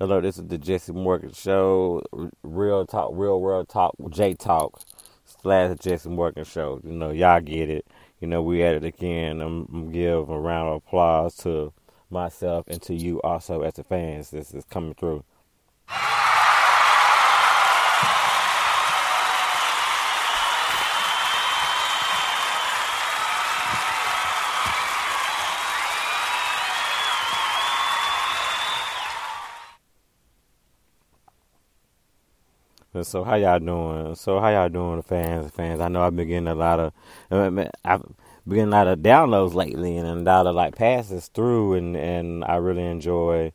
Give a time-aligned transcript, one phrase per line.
[0.00, 2.02] Hello, this is the Jesse Morgan Show,
[2.42, 4.80] real talk, real world talk, J Talk
[5.26, 6.80] slash Jesse Morgan Show.
[6.82, 7.86] You know, y'all get it.
[8.18, 9.42] You know, we at it again.
[9.42, 11.74] I'm, I'm give a round of applause to
[12.08, 14.30] myself and to you also as the fans.
[14.30, 15.22] This is coming through.
[33.02, 34.14] So how y'all doing?
[34.16, 35.50] So how y'all doing, the fans?
[35.52, 35.80] Fans.
[35.80, 36.92] I know I've been getting a lot of,
[37.30, 37.70] I've been
[38.48, 42.44] getting a lot of downloads lately, and a lot of like passes through, and and
[42.44, 43.52] I really enjoy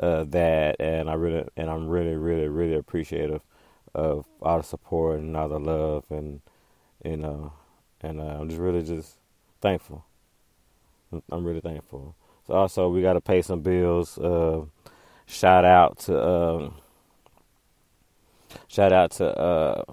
[0.00, 3.42] uh, that, and I really and I'm really really really appreciative
[3.94, 6.40] of all the support and all the love, and
[7.04, 7.52] you know,
[8.00, 9.16] and uh, I'm just really just
[9.60, 10.04] thankful.
[11.30, 12.16] I'm really thankful.
[12.48, 14.18] So also we got to pay some bills.
[14.18, 14.64] Uh,
[15.26, 16.18] shout out to.
[16.18, 16.70] Uh,
[18.72, 19.84] Shout out to uh,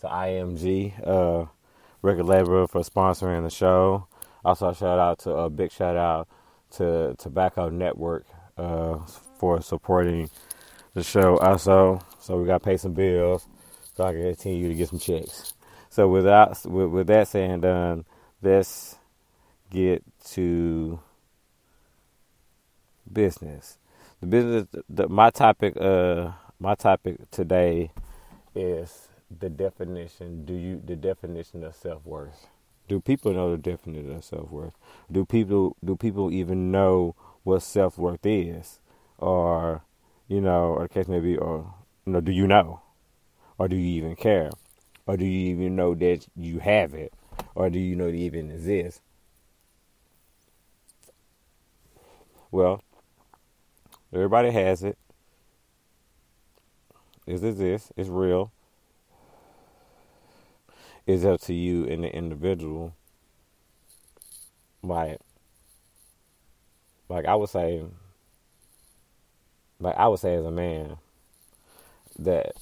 [0.00, 1.46] to IMG uh,
[2.02, 4.06] record label for sponsoring the show.
[4.44, 6.28] Also, shout out to a uh, big shout out
[6.76, 8.98] to Tobacco Network uh,
[9.40, 10.30] for supporting
[10.92, 11.36] the show.
[11.38, 13.44] Also, so we got to pay some bills
[13.96, 15.52] so I can continue to get some checks.
[15.90, 18.04] So without with, with that saying done,
[18.40, 18.94] let's
[19.68, 21.00] get to
[23.12, 23.78] business.
[24.20, 27.90] The business, the, my topic, uh, my topic today
[28.54, 29.08] is
[29.40, 30.44] the definition.
[30.44, 32.46] Do you the definition of self worth?
[32.88, 34.74] Do people know the definition of self worth?
[35.10, 38.78] Do people do people even know what self worth is,
[39.18, 39.82] or
[40.28, 41.74] you know, or case maybe, or
[42.06, 42.80] you know, do you know,
[43.58, 44.50] or do you even care,
[45.06, 47.12] or do you even know that you have it,
[47.54, 49.00] or do you know it even exists?
[52.50, 52.82] Well,
[54.12, 54.96] everybody has it.
[57.26, 57.92] Is it this?
[57.96, 58.52] It's real.
[61.06, 62.94] It's up to you and the individual.
[64.82, 65.18] Like,
[67.08, 67.82] like I would say,
[69.80, 70.96] like I would say as a man,
[72.18, 72.52] that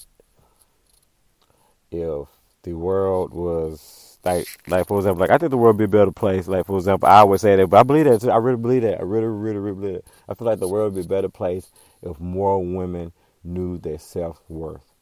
[1.90, 2.28] if
[2.62, 6.00] the world was like, like for example, like I think the world would be a
[6.00, 6.46] better place.
[6.46, 8.30] Like for example, I would say that, but I believe that too.
[8.30, 9.00] I really believe that.
[9.00, 10.06] I really, really, really believe it.
[10.28, 11.70] I feel like the world would be a better place
[12.02, 13.12] if more women
[13.44, 14.92] knew their self worth.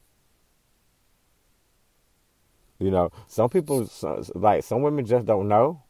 [2.78, 3.88] You know, some people
[4.34, 5.82] like some women just don't know.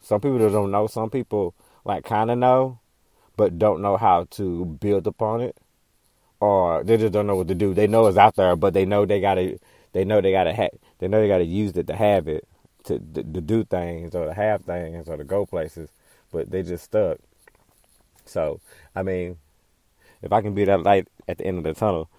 [0.00, 0.86] Some people don't know.
[0.86, 1.54] Some people
[1.84, 2.80] like kind of know,
[3.36, 5.56] but don't know how to build upon it,
[6.40, 7.74] or they just don't know what to do.
[7.74, 9.58] They know it's out there, but they know they gotta.
[9.92, 10.70] They know they gotta have.
[10.98, 12.46] They know they gotta use it to have it,
[12.84, 15.90] to, to to do things or to have things or to go places,
[16.32, 17.18] but they just stuck.
[18.24, 18.60] So
[18.94, 19.38] I mean,
[20.26, 22.10] if I can be that light at the end of the tunnel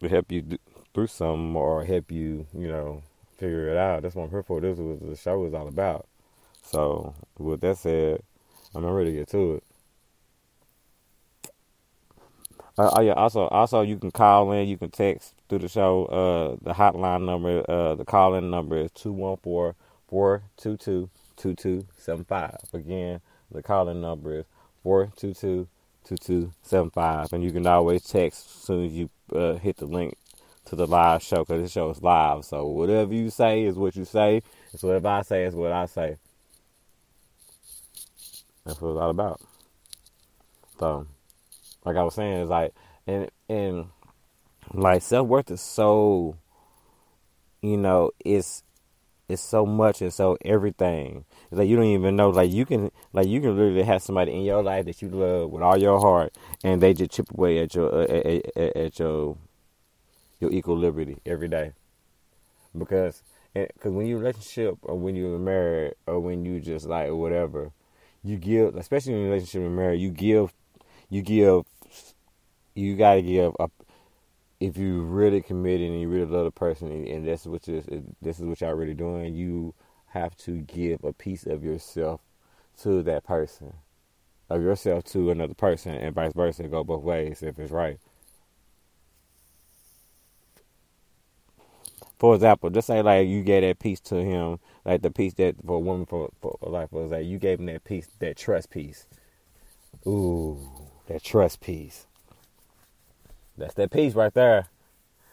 [0.00, 0.58] to help you do,
[0.92, 3.02] through something or help you, you know,
[3.36, 4.02] figure it out.
[4.02, 4.60] That's what I'm here for.
[4.60, 6.06] This was the show is all about.
[6.62, 8.22] So with that said,
[8.74, 9.64] I'm ready to get to it.
[12.76, 13.12] Uh, oh yeah.
[13.12, 14.66] Also, also you can call in.
[14.66, 16.06] You can text through the show.
[16.06, 17.64] Uh, the hotline number.
[17.70, 18.90] Uh, the call in number is
[20.10, 22.74] 214-422-2275.
[22.74, 23.20] Again,
[23.50, 24.44] the call in number is
[26.04, 27.32] 422-2275.
[27.32, 30.16] And you can always text as soon as you uh, hit the link
[30.66, 32.44] to the live show because the show is live.
[32.44, 34.42] So whatever you say is what you say.
[34.72, 36.16] And so whatever I say is what I say.
[38.64, 39.40] That's what it's all about.
[40.78, 41.06] So,
[41.84, 42.72] like I was saying, it's like,
[43.06, 43.86] and, and
[44.72, 46.36] like self worth is so,
[47.62, 48.63] you know, it's,
[49.28, 51.24] it's so much and so everything.
[51.50, 52.30] It's like you don't even know.
[52.30, 55.50] Like you can, like you can literally have somebody in your life that you love
[55.50, 58.98] with all your heart, and they just chip away at your uh, at, at, at
[58.98, 59.36] your
[60.40, 61.72] your equilibrium every day.
[62.76, 63.22] Because
[63.54, 67.70] because when you relationship or when you're married or when you just like whatever,
[68.22, 70.52] you give, especially in relationship and marriage, you give,
[71.08, 71.62] you give,
[72.74, 73.68] you gotta give a
[74.60, 77.86] if you really committed and you really love the person and that's what this
[78.22, 79.74] this is what y'all really doing, you
[80.08, 82.20] have to give a piece of yourself
[82.82, 83.74] to that person,
[84.48, 86.64] of yourself to another person, and vice versa.
[86.64, 87.98] Go both ways if it's right.
[92.18, 95.56] For example, just say like you gave that piece to him, like the piece that
[95.66, 98.70] for a woman for, for life was like you gave him that piece, that trust
[98.70, 99.06] piece.
[100.06, 100.58] Ooh,
[101.08, 102.06] that trust piece.
[103.56, 104.68] That's that piece right there.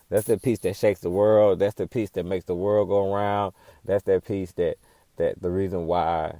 [0.10, 1.60] That's the piece that shakes the world.
[1.60, 3.54] That's the piece that makes the world go around.
[3.86, 4.76] That's that piece that
[5.18, 6.36] that the reason why,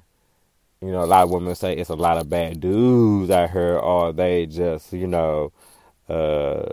[0.82, 3.78] you know, a lot of women say it's a lot of bad dudes out here,
[3.78, 5.54] or they just, you know,
[6.10, 6.64] uh,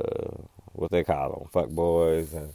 [0.72, 2.54] what they call them, fuck boys, and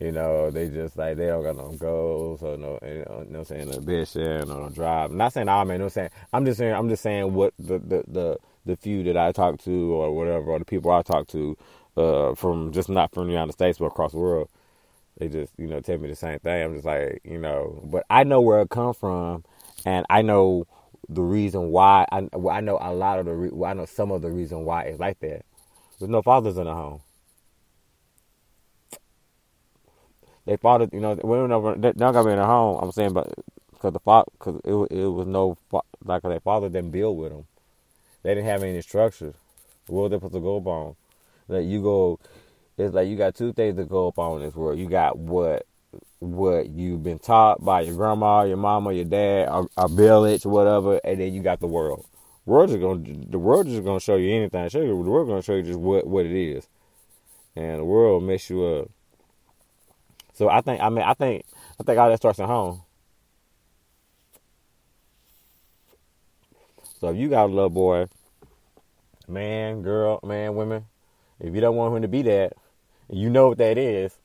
[0.00, 3.44] you know, they just like they don't got no goals or no, you know, know
[3.44, 5.10] saying ambition or no drive.
[5.10, 5.82] I'm not saying all men.
[5.82, 9.16] I'm saying I'm just saying I'm just saying what the the the the few that
[9.16, 11.56] I talk to or whatever, or the people I talk to
[11.96, 14.48] uh, from just not from the United States but across the world.
[15.18, 16.64] They just you know tell me the same thing.
[16.64, 19.44] I'm just like you know, but I know where it come from,
[19.84, 20.66] and I know
[21.08, 22.06] the reason why.
[22.12, 24.84] I I know a lot of the re- I know some of the reason why
[24.84, 25.44] it's like that.
[25.98, 27.00] There's no fathers in the home.
[30.46, 32.80] They father, you know, women never they not gonna be in the home.
[32.82, 33.32] I'm saying, but
[33.72, 35.56] because the father, because it it was no
[36.04, 37.46] like their father didn't build with them.
[38.22, 39.34] They didn't have any structures.
[39.86, 40.96] What they supposed to go upon?
[41.52, 42.18] Like you go,
[42.78, 44.78] it's like you got two things to go up on in this world.
[44.78, 45.66] You got what
[46.18, 51.00] what you've been taught by your grandma, your mama, your dad, a, a village, whatever,
[51.04, 52.06] and then you got the world.
[52.44, 54.68] World is gonna the world is gonna show you anything.
[54.68, 56.68] Show you the world gonna show you just what what it is,
[57.54, 58.90] and the world mess you up.
[60.34, 61.44] So I think I mean I think
[61.78, 62.82] I think all that starts at home.
[67.00, 68.06] So if you got a little boy,
[69.28, 70.86] man, girl, man, women,
[71.42, 72.54] if you don't want him to be that,
[73.10, 74.16] you know what that is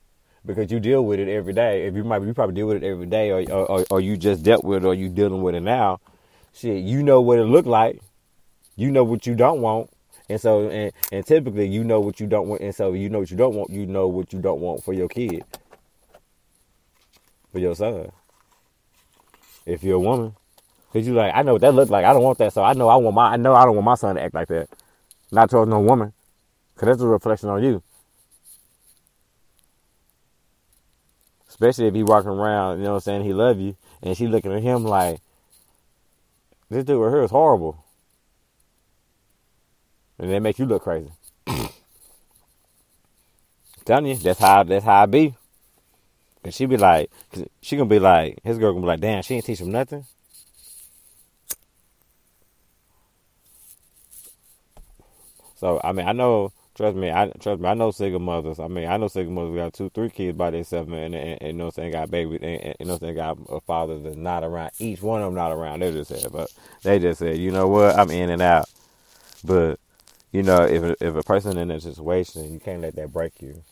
[0.46, 1.88] because you deal with it every day.
[1.88, 4.44] If you might, you probably deal with it every day, or or, or you just
[4.44, 6.00] dealt with it, or you dealing with it now.
[6.54, 8.02] Shit, you know what it looked like.
[8.76, 9.90] You know what you don't want,
[10.30, 13.20] and so and, and typically you know what you don't want, and so you know
[13.20, 13.72] what you don't want.
[13.72, 15.44] You know what you don't want for your kid,
[17.52, 18.12] for your son.
[19.66, 20.34] If you're a woman,
[20.94, 22.06] cause you like, I know what that looked like.
[22.06, 23.86] I don't want that, so I know I want my, I know I don't want
[23.86, 24.70] my son to act like that.
[25.30, 26.14] Not towards no woman.
[26.78, 27.82] Because that's a reflection on you.
[31.50, 34.28] Especially if he walking around, you know what I'm saying, he love you, and she
[34.28, 35.20] looking at him like,
[36.70, 37.84] this dude here is horrible.
[40.20, 41.10] And they make you look crazy.
[43.86, 45.34] telling you, that's how that's how I be.
[46.44, 47.10] And she be like,
[47.60, 50.06] she gonna be like, his girl gonna be like, damn, she ain't teach him nothing.
[55.56, 57.68] So I mean, I know Trust me, I trust me.
[57.68, 58.60] I know single mothers.
[58.60, 61.42] I mean, I know single mothers got two, three kids by themselves, and, and, and,
[61.42, 64.44] you know, saying got baby, and, and you know, saying got a father that's not
[64.44, 64.70] around.
[64.78, 65.80] Each one of them not around.
[65.80, 66.54] They just said, but
[66.84, 68.70] they just said, you know what, I'm in and out.
[69.44, 69.80] But
[70.32, 73.64] you know, if if a person in that situation, you can't let that break you.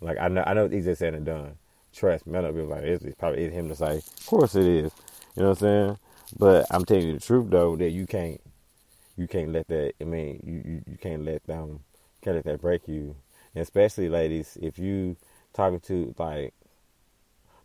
[0.00, 1.58] Like I know, I know it's easier said than done.
[1.94, 3.98] Trust me, I know people like it's, it's probably it's him to say.
[3.98, 4.92] Of course it is.
[5.36, 5.98] You know what I'm saying?
[6.38, 8.40] But I'm telling you the truth though that you can't,
[9.18, 9.92] you can't let that.
[10.00, 11.80] I mean, you you, you can't let them
[12.26, 13.14] can't let that break you.
[13.54, 15.16] And especially ladies, if you
[15.52, 16.52] talking to like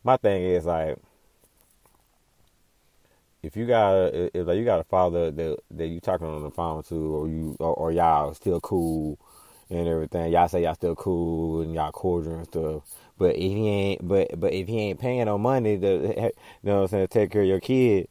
[0.03, 0.98] my thing is like
[3.41, 6.44] if you got a, if like you got a father that that you talking on
[6.44, 9.18] the phone to or you or, or y'all still cool
[9.72, 12.84] and everything, y'all say y'all still cool and y'all cordial and stuff.
[13.18, 16.32] But if he ain't but but if he ain't paying no money to you
[16.63, 18.10] know what I'm saying, to take care of your kid,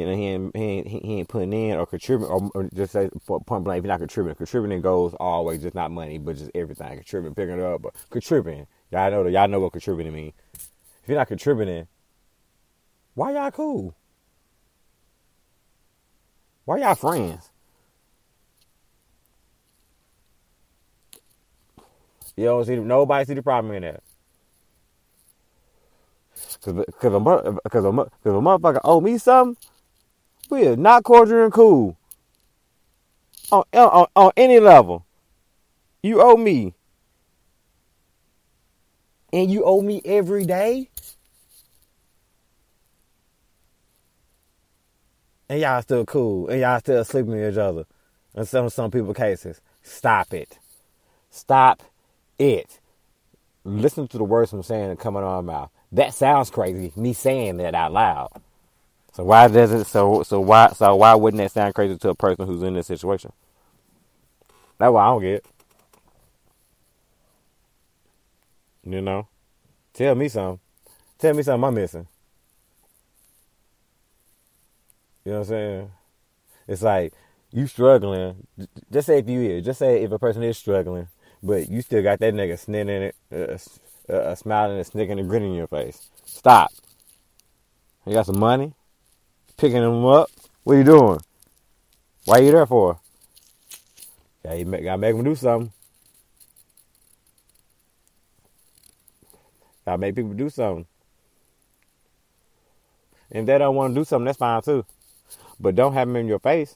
[0.00, 3.10] you know, he ain't, he ain't, he ain't putting in or contributing, or, just say
[3.26, 6.96] point blank, if you're not contributing, contributing goes always just not money, but just everything.
[6.96, 8.66] Contributing, picking it up, but contributing.
[8.90, 9.26] Y'all know.
[9.26, 10.32] Y'all know what contributing means.
[10.54, 11.86] If you're not contributing,
[13.14, 13.94] why y'all cool?
[16.64, 17.50] Why y'all friends?
[22.36, 24.02] You don't see nobody see the problem in that.
[26.62, 29.56] Cause, cause, a, cause, a, cause a motherfucker owe me something,
[30.50, 31.96] we are not cordial and cool.
[33.52, 35.04] On, on, on any level.
[36.02, 36.74] You owe me.
[39.32, 40.90] And you owe me every day?
[45.50, 47.84] and y'all still cool, and y'all still sleeping with each other.
[48.36, 50.58] In some some people cases, stop it,
[51.28, 51.82] stop
[52.38, 52.78] it.
[53.64, 55.70] Listen to the words I'm saying and coming out of my mouth.
[55.90, 56.92] That sounds crazy.
[56.94, 58.30] Me saying that out loud.
[59.20, 59.86] So why does it?
[59.86, 62.86] So so why so why wouldn't that sound crazy to a person who's in this
[62.86, 63.30] situation?
[64.78, 65.44] That's why I don't get.
[68.82, 69.28] You know,
[69.92, 70.58] tell me something.
[71.18, 72.06] Tell me something I'm missing.
[75.26, 75.90] You know what I'm saying?
[76.66, 77.12] It's like
[77.52, 78.46] you struggling.
[78.90, 79.66] Just say if you is.
[79.66, 81.08] Just say if a person is struggling,
[81.42, 83.60] but you still got that nigga snitting it,
[84.10, 86.08] uh, uh, smiling and snicking and grinning in your face.
[86.24, 86.72] Stop.
[88.06, 88.72] You got some money?
[89.60, 90.30] Picking them up?
[90.64, 91.20] What are you doing?
[92.24, 92.98] Why are you there for?
[94.42, 95.70] Yeah, you gotta make them do something.
[99.84, 100.86] Gotta make people do something.
[103.30, 104.86] And if they don't want to do something, that's fine too.
[105.60, 106.74] But don't have them in your face.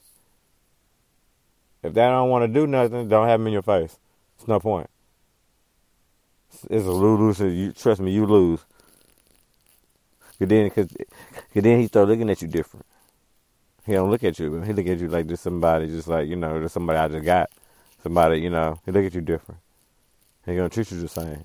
[1.83, 3.99] If they don't want to do nothing, don't have them in your face.
[4.37, 4.91] It's no point.
[6.69, 7.55] It's a lose lose.
[7.55, 8.61] You trust me, you lose.
[10.39, 10.89] Cause then, cause,
[11.53, 12.85] cause then he start looking at you different.
[13.87, 14.61] He don't look at you.
[14.63, 17.25] He look at you like just somebody, just like you know, just somebody I just
[17.25, 17.51] got.
[18.03, 19.61] Somebody, you know, he look at you different.
[20.45, 21.45] He gonna treat you the same.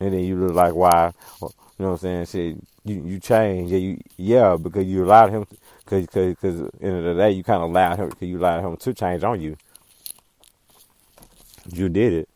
[0.00, 1.12] And then you look like why?
[1.40, 1.48] You
[1.78, 2.26] know what I'm saying?
[2.26, 3.70] Shit, you you change.
[3.70, 5.46] Yeah, you yeah because you allowed him.
[5.86, 8.10] Cause cause cause end of the day you kind of allowed him.
[8.10, 9.56] Cause you allowed him to change on you.
[11.72, 12.28] You did it.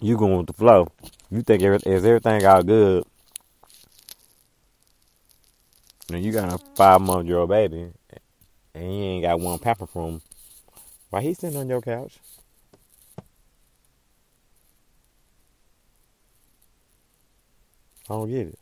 [0.00, 0.88] You going with the flow.
[1.32, 3.04] You think everything is everything all good.
[6.12, 7.90] And you got a five month year old baby
[8.74, 10.20] and you ain't got one pamper from.
[11.08, 12.18] Why he sitting on your couch?
[18.10, 18.58] I don't get it.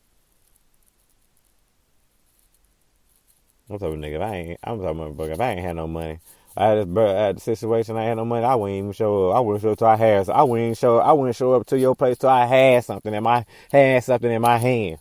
[3.69, 4.15] I'm talking nigga.
[4.15, 6.21] If I ain't, I'm talking about if I ain't had no money.
[6.57, 7.97] I had this I had the situation.
[7.97, 8.45] I had no money.
[8.45, 9.37] I wouldn't even show up.
[9.37, 10.29] I wouldn't show up till I had.
[10.29, 10.99] I wouldn't show.
[10.99, 14.31] I wouldn't show up to your place till I had something in my had something
[14.31, 14.99] in my hand.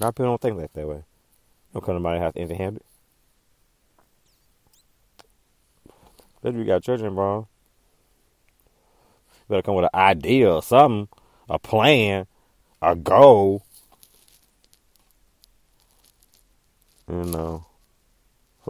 [0.00, 1.04] A lot of people don't think like that way.
[1.74, 2.82] Don't come to my house empty handed.
[6.42, 7.46] Better you got children, bro.
[9.48, 11.08] better come with an idea or something,
[11.50, 12.26] a plan,
[12.80, 13.66] a goal.
[17.06, 17.66] You know.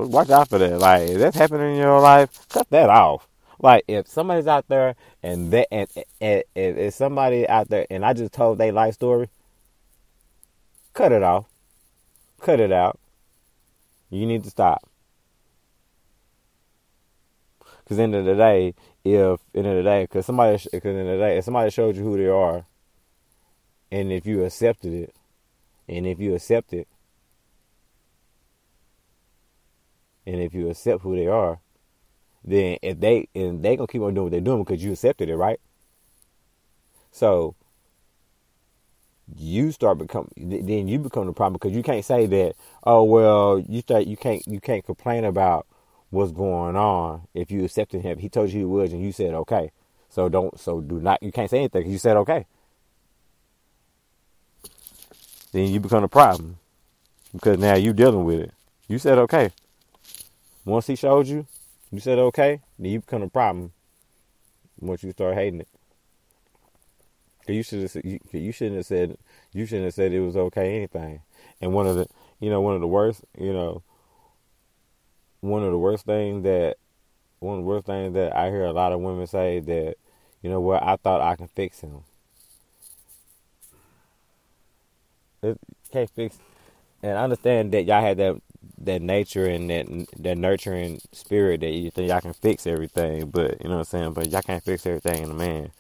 [0.09, 0.79] Watch out for that.
[0.79, 3.29] Like, if that's happening in your life, cut that off.
[3.59, 5.89] Like, if somebody's out there and that and,
[6.21, 9.29] and, and if somebody out there and I just told their life story,
[10.95, 11.47] cut it off.
[12.41, 12.99] Cut it out.
[14.09, 14.89] You need to stop.
[17.85, 21.19] Because end of the day, if end of the day, because somebody, because end of
[21.19, 22.65] the day, if somebody showed you who they are,
[23.91, 25.15] and if you accepted it,
[25.89, 26.87] and if you accept it,
[30.27, 31.61] and if you accept who they are,
[32.45, 35.29] then if they and they gonna keep on doing what they're doing because you accepted
[35.29, 35.61] it, right?
[37.13, 37.55] So
[39.37, 43.61] you start become then you become the problem because you can't say that oh well
[43.61, 45.67] you start you can't you can't complain about
[46.11, 48.19] what's going on if you accepted him.
[48.19, 49.71] He told you he was and you said okay.
[50.09, 52.47] So don't so do not you can't say anything you said okay.
[55.53, 56.59] Then you become a problem
[57.33, 58.53] because now you dealing with it.
[58.89, 59.53] You said okay
[60.65, 61.47] once he showed you
[61.91, 63.73] you said okay then you become a problem
[64.81, 65.69] once you start hating it
[67.51, 69.17] you should have you, you shouldn't have said
[69.53, 71.21] you shouldn't have said it was okay anything.
[71.61, 72.07] And one of the
[72.39, 73.83] you know one of the worst you know
[75.41, 76.77] one of the worst things that
[77.39, 79.97] one of the worst things that I hear a lot of women say that
[80.43, 82.01] you know what I thought I can fix him.
[85.43, 85.59] It
[85.91, 86.39] can't fix,
[87.03, 88.41] and I understand that y'all had that
[88.81, 89.87] that nature and that
[90.19, 93.85] that nurturing spirit that you think y'all can fix everything, but you know what I'm
[93.85, 94.13] saying.
[94.15, 95.71] But y'all can't fix everything in a man.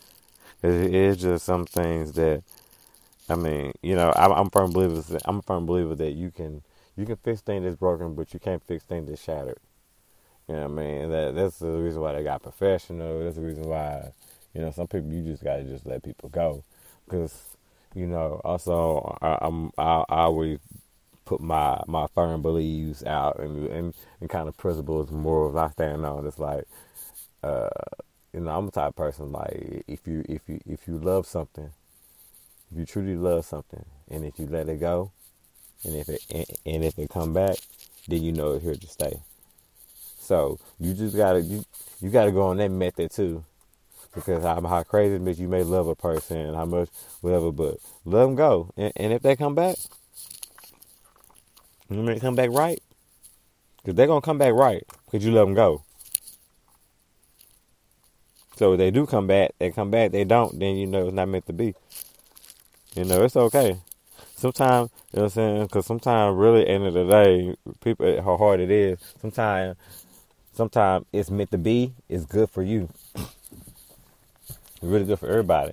[0.62, 2.42] It is just some things that,
[3.30, 5.18] I mean, you know, I'm, I'm firm believer.
[5.24, 6.62] I'm a firm believer that you can
[6.96, 9.58] you can fix things that's broken, but you can't fix things that's shattered.
[10.48, 11.10] You know what I mean?
[11.10, 13.24] That that's the reason why they got professional.
[13.24, 14.12] That's the reason why,
[14.52, 16.64] you know, some people you just gotta just let people go,
[17.06, 17.56] because,
[17.94, 20.58] you know, also I, I'm I, I always
[21.30, 26.04] put my my firm beliefs out and and, and kind of principles, morals I stand
[26.04, 26.26] on.
[26.26, 26.64] It's like,
[27.44, 27.68] uh,
[28.32, 31.26] you know, I'm the type of person like if you if you if you love
[31.26, 31.70] something,
[32.72, 35.12] if you truly love something, and if you let it go,
[35.84, 37.56] and if it and, and if it come back,
[38.08, 39.20] then you know it's here to stay.
[40.18, 41.64] So you just gotta you
[42.00, 43.44] you gotta go on that method too,
[44.16, 46.88] because how, how crazy it you may love a person how much
[47.20, 48.72] whatever, but let them go.
[48.76, 49.76] And, and if they come back,
[51.90, 52.80] you may come back right,
[53.78, 55.82] because they're gonna come back right because you let them go.
[58.56, 60.12] So if they do come back, they come back.
[60.12, 61.74] They don't, then you know it's not meant to be.
[62.94, 63.78] You know it's okay.
[64.36, 68.36] Sometimes you know what I'm saying, because sometimes really, end of the day, people how
[68.36, 68.98] hard it is.
[69.20, 69.76] Sometimes,
[70.52, 71.94] sometimes it's meant to be.
[72.08, 72.88] It's good for you.
[73.16, 75.72] It's really good for everybody.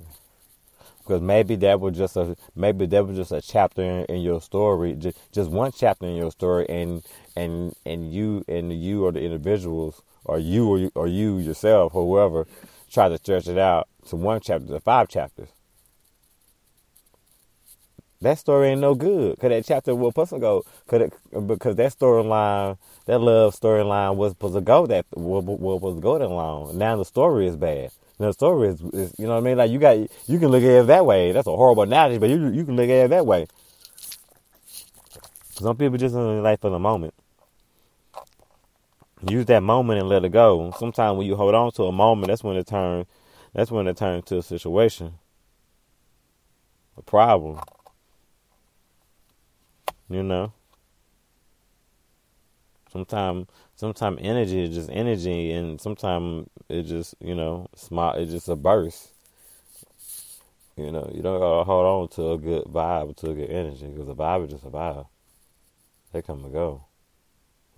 [1.08, 4.42] Because maybe that was just a maybe that was just a chapter in, in, your
[4.42, 7.02] story, just, just one chapter in your story, and
[7.34, 11.94] and and you and you or the individuals or you or you, or you yourself
[11.94, 12.46] whoever
[12.92, 15.48] try to stretch it out to one chapter to five chapters.
[18.20, 19.40] That story ain't no good.
[19.40, 24.34] Cause that chapter will person go, cause it, because that storyline, that love storyline was
[24.34, 26.78] supposed to go that was, was to go that long.
[26.78, 29.58] Now the story is bad the story is, is, you know what I mean?
[29.58, 31.32] Like you got, you can look at it that way.
[31.32, 33.48] That's a horrible analogy, but you you can look at it that way.
[35.52, 37.14] Some people just in life for the moment.
[39.28, 40.72] Use that moment and let it go.
[40.78, 43.08] Sometimes when you hold on to a moment, that's when it turns.
[43.54, 45.14] That's when it turns to a situation,
[46.96, 47.60] a problem.
[50.10, 50.54] You know.
[52.92, 53.48] Sometimes
[53.78, 58.14] sometimes energy is just energy, and sometimes it just you know small.
[58.16, 59.14] It's just a burst.
[60.76, 63.88] You know, you don't gotta hold on to a good vibe, to a good energy,
[63.88, 65.08] because a vibe is just a vibe.
[66.12, 66.84] They come and go,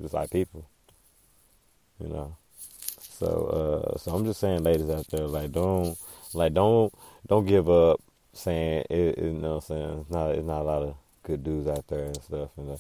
[0.01, 0.68] just like people.
[2.00, 2.38] You know,
[3.00, 5.98] so uh, so I'm just saying, ladies out there, like don't
[6.34, 6.94] like don't
[7.27, 8.01] don't give up
[8.34, 9.18] saying it.
[9.18, 11.88] You know, what I'm saying it's not it's not a lot of good dudes out
[11.88, 12.49] there and stuff.
[12.57, 12.77] And uh,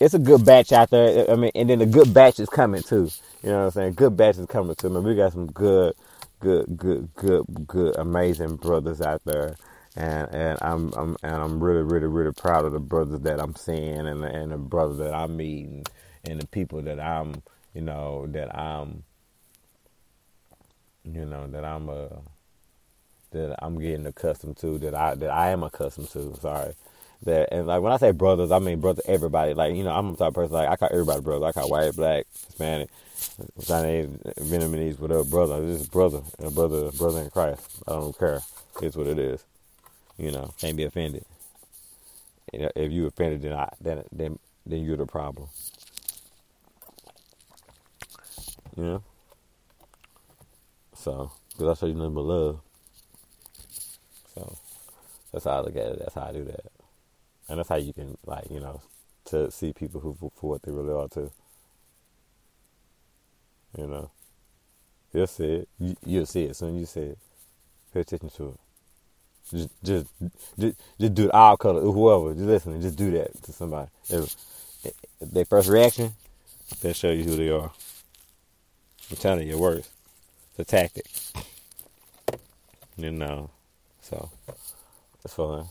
[0.00, 1.30] it's a good batch out there.
[1.30, 3.10] I mean, and then a good batch is coming too.
[3.42, 3.92] You know what I'm saying?
[3.94, 4.96] Good batch is coming too.
[4.96, 5.94] I we got some good,
[6.40, 9.56] good, good, good, good, amazing brothers out there.
[9.96, 13.56] And and I'm I'm and I'm really really really proud of the brothers that I'm
[13.56, 15.84] seeing and the, and the brothers that I'm meeting
[16.24, 17.42] and the people that I'm
[17.74, 19.04] you know that I'm
[21.04, 22.08] you know that I'm uh
[23.32, 26.36] that I'm getting accustomed to that I that I am accustomed to.
[26.40, 26.74] Sorry,
[27.22, 29.54] that and like when I say brothers, I mean brother everybody.
[29.54, 31.46] Like you know, I'm the type of person like I call everybody brother.
[31.46, 32.90] I call white, black, Hispanic,
[33.64, 35.64] Chinese, Vietnamese, whatever brother.
[35.66, 37.82] This is brother, a brother, brother in Christ.
[37.86, 38.40] I don't care.
[38.82, 39.44] It's what it is.
[40.18, 41.24] You know, can't be offended.
[42.52, 45.48] You know, if you offended, then I then then then you're the problem.
[48.76, 49.02] You know.
[50.94, 52.60] So, because I show you nothing but love.
[54.34, 54.58] So,
[55.32, 55.98] that's how I look at it.
[56.00, 56.75] That's how I do that
[57.48, 58.80] and that's how you can like you know
[59.26, 61.30] to see people who for what they really are too.
[63.76, 64.10] You know,
[65.12, 65.68] you'll see it.
[65.78, 66.78] You, you'll see it soon.
[66.78, 67.18] You see it.
[67.92, 68.60] Pay attention to it.
[69.50, 70.06] Just, just,
[70.58, 71.82] just, just do the eye color.
[71.82, 72.80] Whoever, just listen.
[72.80, 73.88] Just do that to somebody.
[74.08, 74.34] If,
[74.84, 76.12] if their first reaction,
[76.80, 77.70] they show you who they are.
[79.10, 79.90] I'm telling you, it works.
[80.50, 81.06] It's a tactic.
[82.96, 83.50] You know,
[84.00, 84.30] so
[85.24, 85.66] it's fun,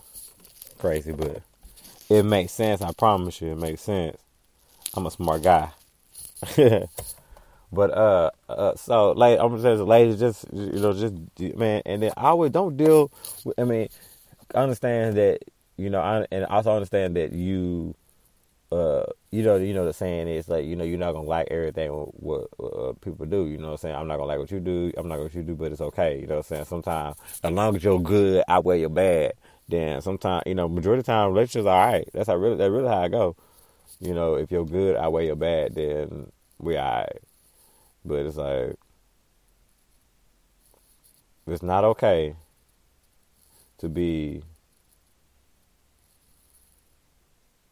[0.78, 1.42] crazy, but
[2.10, 2.82] it makes sense.
[2.82, 4.18] I promise you, it makes sense.
[4.94, 5.72] I'm a smart guy.
[7.72, 11.15] but uh, uh, so like I'm just ladies, just you know, just
[11.58, 13.12] man, and then I always don't deal.
[13.44, 13.89] With, I mean,
[14.54, 15.39] understand that
[15.78, 17.96] you know, I, and also understand that you,
[18.72, 21.48] uh, you know, you know the saying is like you know you're not gonna like
[21.52, 23.46] everything what, what uh, people do.
[23.48, 23.96] You know what I'm saying?
[23.96, 24.91] I'm not gonna like what you do.
[24.98, 26.20] I'm not gonna what you do, but it's okay.
[26.22, 26.65] You know what I'm saying?
[26.65, 29.34] Sometimes as long as you're good I outweigh your bad
[29.67, 32.10] then sometimes you know majority of the time relationships are all right.
[32.13, 33.36] That's how really that's really how I go.
[33.99, 37.19] You know, if you're good I weigh your bad, then we all right.
[38.06, 38.78] But it's like
[41.47, 42.36] it's not okay
[43.78, 44.41] to be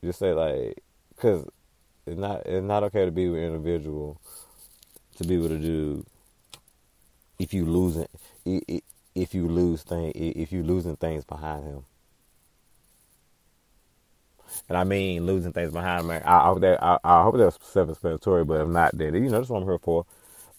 [0.04, 0.84] just say like
[1.16, 1.46] because
[2.06, 4.20] it's not it's not okay to be with an individual
[5.18, 6.06] to be able to do
[7.40, 8.08] if you losing
[9.16, 11.86] if you lose thing if you losing things behind him.
[14.70, 16.22] And I mean losing things behind him.
[16.26, 19.50] I, hope that I, I hope that's self-explanatory, but if not, then you know that's
[19.50, 20.06] what I'm here for.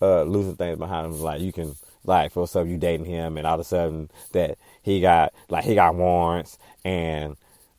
[0.02, 3.46] Uh, losing things behind him, like you can like for some you dating him, and
[3.46, 7.36] all of a sudden that he got like he got warrants and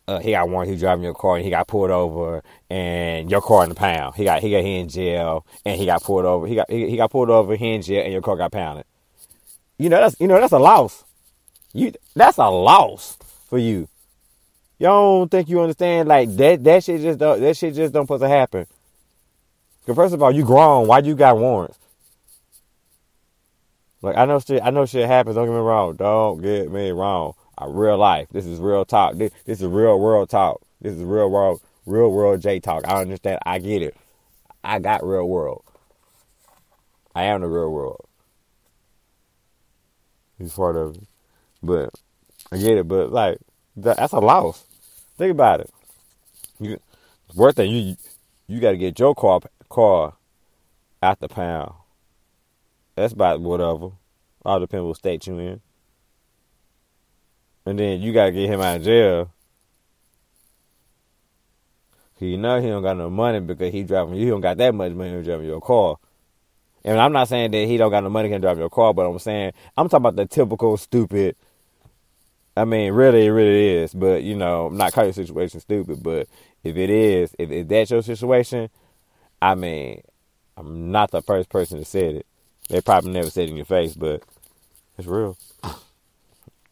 [0.08, 0.72] uh, he got warrants.
[0.72, 4.16] He driving your car and he got pulled over, and your car in the pound.
[4.16, 6.48] He got he got he in jail and he got pulled over.
[6.48, 7.56] He got he, he got pulled over.
[7.56, 8.86] He in jail and your car got pounded
[9.78, 11.04] you know that's you know that's a loss.
[11.74, 13.18] You that's a loss
[13.50, 13.88] for you.
[14.80, 18.04] Y'all don't think you understand like that that shit just don't that shit just don't
[18.04, 18.68] supposed to happen.
[19.86, 20.88] Cause first of all, you grown.
[20.88, 21.78] Why you got warrants?
[24.02, 24.62] Like I know shit.
[24.64, 25.36] I know shit happens.
[25.36, 25.96] Don't get me wrong.
[25.96, 27.34] Don't get me wrong.
[27.58, 28.28] I real life.
[28.32, 29.16] This is real talk.
[29.16, 30.62] This, this is real world talk.
[30.82, 32.88] This is real world, real world J talk.
[32.88, 33.40] I understand.
[33.46, 33.96] I get it.
[34.64, 35.64] I got real world.
[37.16, 38.05] I am the real world.
[40.38, 41.04] He's part of it.
[41.64, 41.94] But
[42.52, 42.88] I get it.
[42.88, 43.38] But like
[43.78, 44.64] that, that's a loss.
[45.18, 45.70] Think about it.
[46.60, 46.80] You,
[47.36, 47.66] worth it.
[47.66, 47.96] You
[48.48, 50.14] you got to get your car car
[51.02, 51.74] out the pound.
[52.96, 53.92] That's about whatever.
[54.46, 55.62] All depends what state you in.
[57.66, 59.32] And then you gotta get him out of jail.
[62.20, 64.74] You know he don't got no money because he driving you He don't got that
[64.74, 65.98] much money to driving your car.
[66.86, 69.10] And I'm not saying that he don't got no money to drive your car, but
[69.10, 71.36] I'm saying I'm talking about the typical stupid.
[72.56, 73.94] I mean, really, it really is.
[73.94, 76.04] But you know, I'm not calling your situation stupid.
[76.04, 76.30] But
[76.64, 78.70] if it is, if, if that's your situation,
[79.42, 80.04] I mean,
[80.56, 82.28] I'm not the first person to say it.
[82.70, 84.22] They probably never said it in your face, but
[84.98, 85.38] it's real.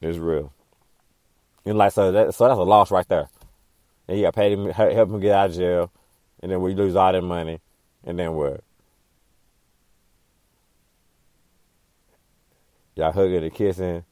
[0.02, 0.52] It's real.
[1.64, 3.30] And like so, that, so that's a loss right there.
[4.06, 5.92] And you got to pay him, help him get out of jail,
[6.42, 7.62] and then we lose all that money,
[8.04, 8.66] and then what?
[12.96, 14.04] Y'all hugging and kissing,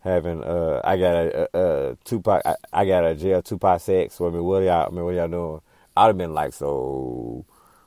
[0.00, 4.18] having uh, I got a, a, a Tupac, I, I, got a jail Tupac sex.
[4.20, 4.86] I mean, what y'all?
[4.86, 5.60] I mean, what y'all doing?
[5.96, 7.44] I'd have been like, so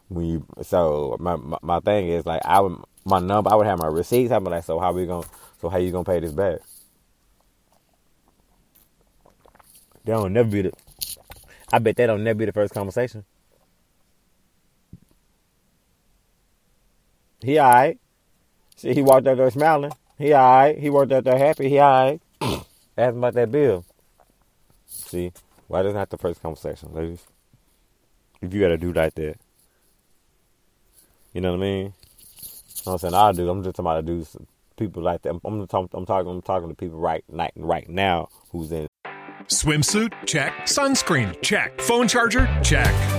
[0.09, 3.65] when you, so my, my, my thing is like, I would my number, I would
[3.65, 4.29] have my receipts.
[4.29, 5.25] Be like, so how we gonna,
[5.61, 6.59] so how you gonna pay this back?
[10.05, 10.73] That don't never be the.
[11.71, 13.25] I bet that don't never be the first conversation.
[17.41, 17.99] He alright.
[18.79, 19.91] See, he walked out there smiling.
[20.17, 20.77] He alright.
[20.77, 21.67] He walked out there happy.
[21.67, 22.21] He alright.
[22.41, 22.63] Ask
[22.95, 23.83] him about that bill.
[24.87, 25.33] See,
[25.67, 27.25] why doesn't have the first conversation, ladies?
[28.41, 29.35] If you gotta do like that,
[31.33, 31.93] you know what I mean?
[32.85, 33.49] What I'm saying I do.
[33.49, 34.25] I'm just talking about do
[34.77, 35.31] people like that.
[35.31, 35.89] I'm, I'm, talking.
[35.93, 36.31] I'm talking.
[36.31, 38.87] I'm talking to people right, right, right now who's in
[39.47, 40.13] Swimsuit?
[40.25, 40.53] Check.
[40.61, 41.41] Sunscreen?
[41.41, 41.81] Check.
[41.81, 42.47] Phone charger?
[42.63, 43.18] Check.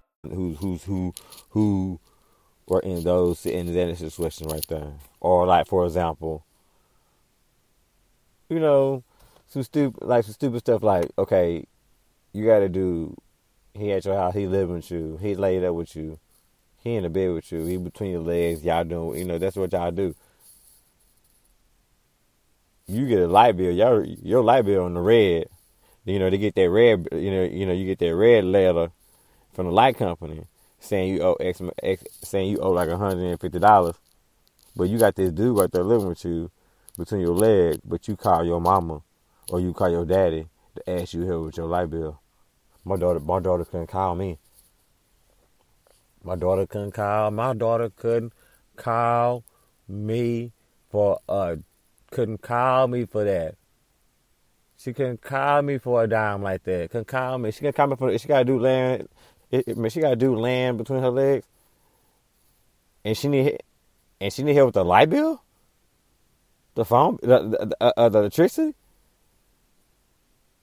[0.23, 1.13] Who's, who's, who,
[1.49, 1.99] who
[2.67, 4.93] were in those, in that situation right there.
[5.19, 6.45] Or like, for example,
[8.47, 9.03] you know,
[9.47, 11.65] some stupid, like some stupid stuff like, okay,
[12.33, 13.15] you got to do
[13.73, 14.33] he at your house.
[14.33, 15.17] He living with you.
[15.21, 16.19] He laid up with you.
[16.83, 17.65] He in the bed with you.
[17.65, 18.63] He between your legs.
[18.63, 19.19] Y'all doing.
[19.19, 20.15] You know that's what y'all do.
[22.87, 23.71] You get a light bill.
[23.71, 25.45] Your your light bill on the red.
[26.05, 27.07] You know they get that red.
[27.11, 28.91] You know you know you get that red letter
[29.53, 30.45] from the light company
[30.79, 33.95] saying you owe X, X saying you owe like hundred and fifty dollars.
[34.75, 36.49] But you got this dude right there living with you
[36.97, 37.79] between your legs.
[37.83, 39.01] But you call your mama
[39.49, 42.19] or you call your daddy to ask you help with your light bill.
[42.83, 44.37] My daughter, my daughter couldn't call me.
[46.23, 47.31] My daughter couldn't call.
[47.31, 48.33] My daughter couldn't
[48.75, 49.43] call
[49.87, 50.51] me
[50.89, 51.57] for uh
[52.11, 53.55] couldn't call me for that.
[54.77, 56.89] She couldn't call me for a dime like that.
[56.89, 57.51] Couldn't call me.
[57.51, 58.17] She can call me for.
[58.17, 59.07] She gotta do land.
[59.51, 61.45] It, it, she gotta do land between her legs.
[63.03, 63.57] And she need.
[64.19, 65.43] And she need help with the light bill.
[66.75, 68.75] The phone, the the, uh, uh, the electricity.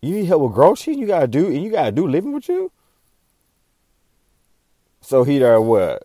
[0.00, 0.96] You need help with groceries.
[0.96, 2.72] You gotta do, and you gotta do living with you.
[5.00, 6.04] So he there what?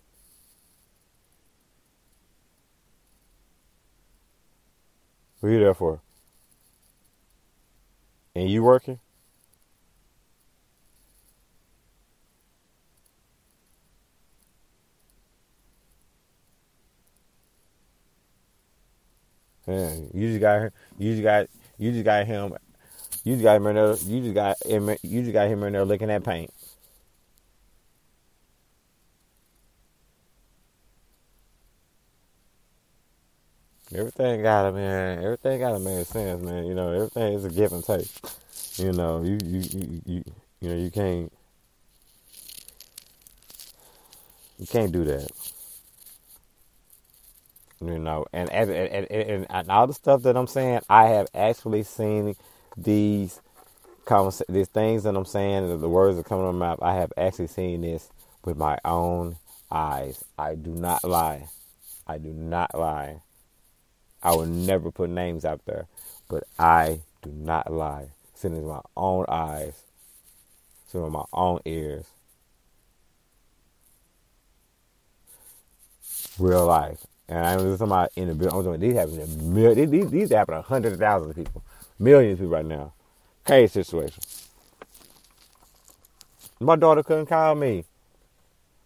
[5.40, 6.02] What you there for?
[8.36, 9.00] And you working?
[19.68, 21.48] You just got you just got
[21.78, 22.56] you just got him
[23.24, 23.96] you just got him in there.
[23.96, 24.90] You just got him.
[25.02, 26.52] You just got him in there licking that paint.
[33.96, 35.24] Everything got to man.
[35.24, 36.66] Everything got to make sense, man.
[36.66, 38.08] You know, everything is a give and take.
[38.76, 40.24] You know, you you you you,
[40.60, 41.32] you know you can't
[44.60, 45.30] you can't do that.
[47.86, 51.84] You know, and and, and, and, all the stuff that I'm saying, I have actually
[51.84, 52.36] seen
[52.78, 53.42] these
[54.06, 56.80] convers- these things that I'm saying, the words that come out of my mouth.
[56.82, 58.10] I have actually seen this
[58.46, 59.38] with my own
[59.72, 60.24] eyes.
[60.38, 61.50] I do not lie.
[62.08, 63.22] I do not lie.
[64.22, 65.88] I will never put names out there,
[66.30, 68.08] but I do not lie.
[68.36, 69.84] Seen it with my own eyes,
[70.88, 72.06] seen it with my own ears.
[76.40, 77.06] Real life.
[77.30, 78.58] And I'm talking about in the building.
[78.58, 81.38] I'm talking about these happen to mil- these, these happen to hundreds of thousands of
[81.38, 81.64] people,
[82.00, 82.94] millions of people right now.
[83.46, 84.24] Crazy situation.
[86.60, 87.86] My daughter couldn't call me.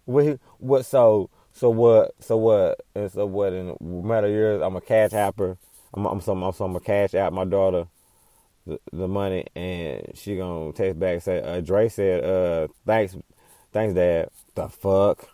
[0.05, 0.39] What?
[0.59, 0.85] What?
[0.85, 1.29] So?
[1.53, 2.13] So what?
[2.19, 2.81] So what?
[2.95, 3.53] And so what?
[3.53, 5.57] In a matter of years, I'm a cash apper.
[5.93, 6.43] I'm, I'm some.
[6.43, 7.87] I'm a cash out my daughter
[8.67, 13.15] the, the money, and she gonna text back and say, uh, "Dre said, uh, thanks,
[13.71, 15.29] thanks, Dad." The fuck.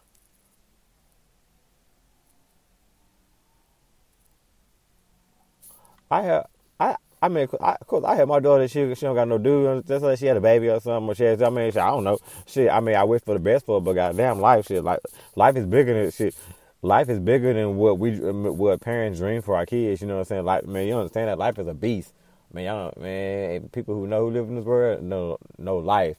[6.13, 6.47] I have
[6.80, 8.67] I I mean, I, of course, I had my daughter.
[8.67, 9.88] She she don't got no dude.
[9.88, 11.10] Just like she had a baby or something.
[11.10, 12.19] Or she has, I mean, she, I don't know.
[12.45, 12.69] Shit.
[12.69, 14.84] I mean, I wish for the best for her, but goddamn, life shit.
[14.84, 14.99] Like
[15.36, 16.36] life is bigger than shit.
[16.82, 20.02] Life is bigger than what we what parents dream for our kids.
[20.02, 20.45] You know what I'm saying?
[20.45, 22.12] Like, man, you understand that life is a beast.
[22.52, 26.17] Man, y'all, man, people who know who live in this world know know life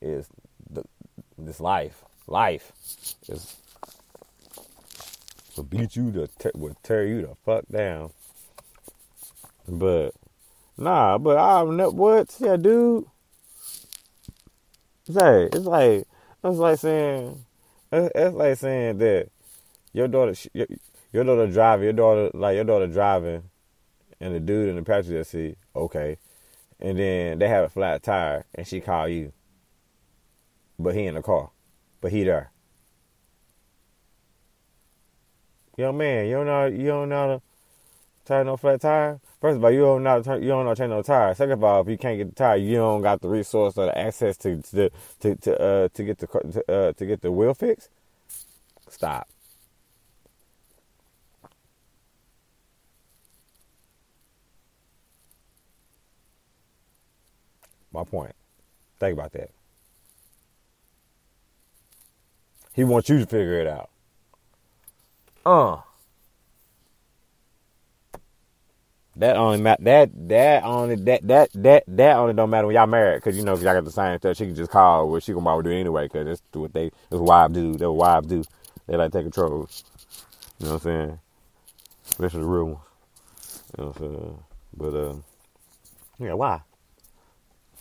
[0.00, 0.26] is
[0.70, 0.84] the,
[1.36, 2.02] this life.
[2.26, 2.72] Life
[3.28, 3.56] is
[5.54, 8.10] will beat you to will tear you the fuck down.
[9.68, 10.14] But
[10.76, 13.06] nah, but I know what, yeah, dude.
[15.10, 16.06] Say, it's like
[16.44, 17.44] it's like saying
[17.92, 19.28] it's like saying that
[19.92, 20.66] your daughter, your,
[21.12, 23.44] your daughter driving, your daughter like your daughter driving,
[24.20, 26.18] and the dude in the passenger seat, okay,
[26.80, 29.32] and then they have a flat tire, and she call you,
[30.78, 31.50] but he in the car,
[32.00, 32.50] but he there.
[35.76, 37.42] Yo man, you don't know you don't know
[38.26, 39.20] turn no flat tire.
[39.40, 41.34] First of all, you don't know you don't know change no tire.
[41.34, 43.86] Second of all, if you can't get the tire, you don't got the resource or
[43.86, 47.32] the access to to to to, uh, to get the to, uh, to get the
[47.32, 47.88] wheel fixed.
[48.88, 49.28] Stop.
[57.92, 58.34] My point.
[58.98, 59.50] Think about that.
[62.74, 63.90] He wants you to figure it out.
[65.46, 65.78] Uh.
[69.18, 72.86] That only ma- that that only that that that that only don't matter when y'all
[72.86, 75.22] married because you know if y'all got the same stuff she can just call what
[75.22, 78.26] she gonna probably do anyway because that's what they that's wives do that's what wives
[78.26, 78.44] do.
[78.86, 79.70] They like take control.
[80.58, 81.18] You know what I'm saying?
[82.10, 82.78] Especially the real ones
[83.78, 84.38] you know what I'm saying?
[84.76, 85.14] But uh
[86.18, 86.60] yeah why?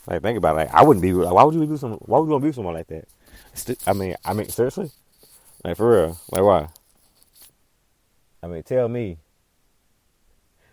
[0.07, 2.17] Like think about it like I wouldn't be like, why would you do some why
[2.17, 3.77] would you want to be someone like that?
[3.85, 4.89] I mean I mean seriously?
[5.65, 6.17] Like for real?
[6.31, 6.69] Like why?
[8.41, 9.17] I mean tell me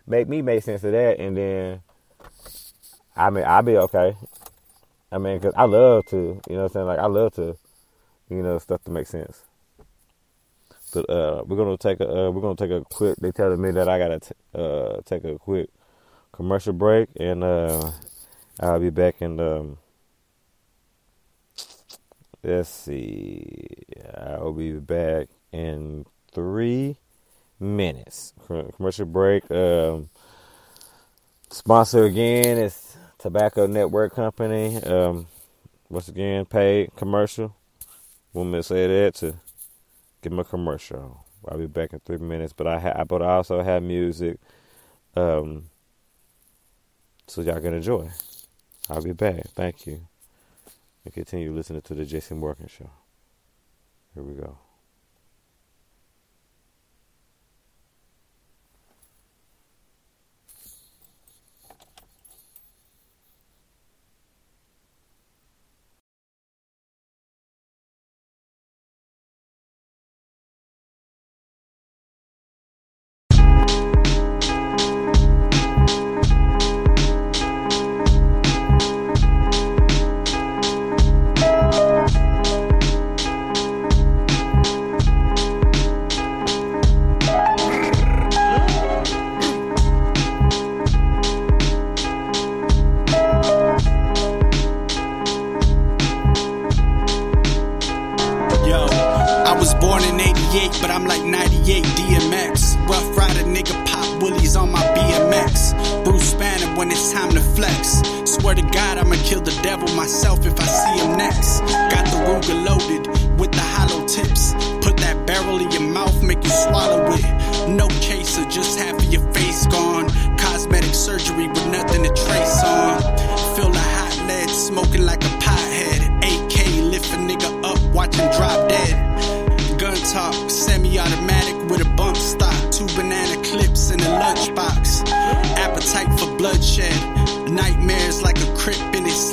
[0.07, 1.81] make me make sense of that, and then
[3.15, 4.15] I mean I'll be okay.
[5.11, 7.55] I mean, cause I love to, you know, what I'm saying like I love to,
[8.29, 9.43] you know, stuff to make sense.
[10.91, 13.17] But uh, we're gonna take a uh, we're gonna take a quick.
[13.17, 15.69] They telling me that I gotta t- uh, take a quick
[16.31, 17.91] commercial break, and uh,
[18.59, 19.39] I'll be back in.
[19.39, 19.77] Um,
[22.43, 23.83] let's see,
[24.15, 26.97] I'll be back in three
[27.59, 28.33] minutes.
[28.75, 29.49] Commercial break.
[29.51, 30.09] Um,
[31.49, 34.77] sponsor again is Tobacco Network Company.
[34.83, 35.27] Um,
[35.89, 37.55] once again, paid commercial.
[38.33, 39.35] Woman me say that to
[40.21, 41.25] give them a commercial.
[41.47, 44.39] I'll be back in three minutes, but I ha- but I also have music,
[45.15, 45.69] um,
[47.27, 48.09] so y'all can enjoy.
[48.89, 49.47] I'll be back.
[49.55, 50.07] Thank you,
[51.05, 52.89] and continue listening to the Jason Morgan Show.
[54.15, 54.57] Here we go.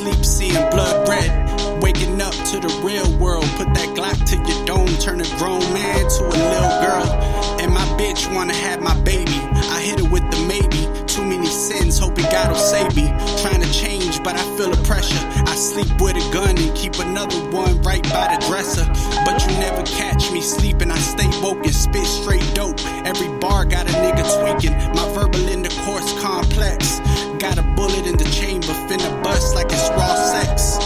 [0.00, 1.82] Sleep, seeing blood red.
[1.82, 3.44] Waking up to the real world.
[3.56, 7.08] Put that Glock to your dome, turn a grown man to a little girl.
[7.60, 9.38] And my bitch wanna have my baby.
[9.76, 10.82] I hit her with the maybe.
[11.06, 13.08] Too many sins, hoping God will save me.
[13.42, 15.20] Trying to change, but I feel the pressure.
[15.52, 18.86] I sleep with a gun and keep another one right by the dresser.
[19.24, 20.90] But you never catch me sleeping.
[20.90, 22.80] I stay woke and spit straight dope.
[23.04, 24.76] Every bar got a nigga tweaking.
[24.96, 27.00] My verbal intercourse complex.
[27.40, 30.76] Got a bullet in the chamber, finna bust like it's raw sex.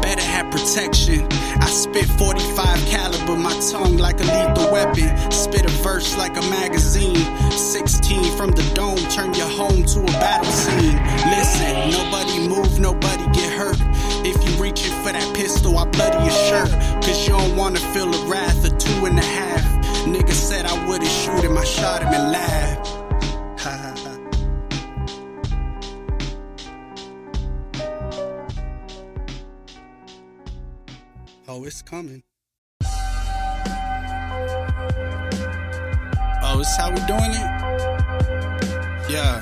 [0.00, 1.26] Better have protection.
[1.58, 5.10] I spit 45 caliber, my tongue like a lethal weapon.
[5.32, 7.26] Spit a verse like a magazine.
[7.50, 10.94] 16 from the dome, turn your home to a battle scene.
[11.34, 13.80] Listen, nobody move, nobody get hurt.
[14.24, 16.70] If you reaching for that pistol, I bloody your shirt.
[17.02, 19.66] Cause you don't wanna feel the wrath of two and a half.
[20.06, 23.05] Nigga said I wouldn't shoot him, I shot him and laughed.
[31.58, 32.22] Oh, it's coming.
[36.42, 37.48] Oh, it's how we doing it?
[39.08, 39.40] Yeah.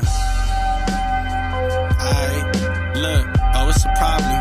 [1.99, 3.27] I look.
[3.57, 4.39] Oh, it's a problem.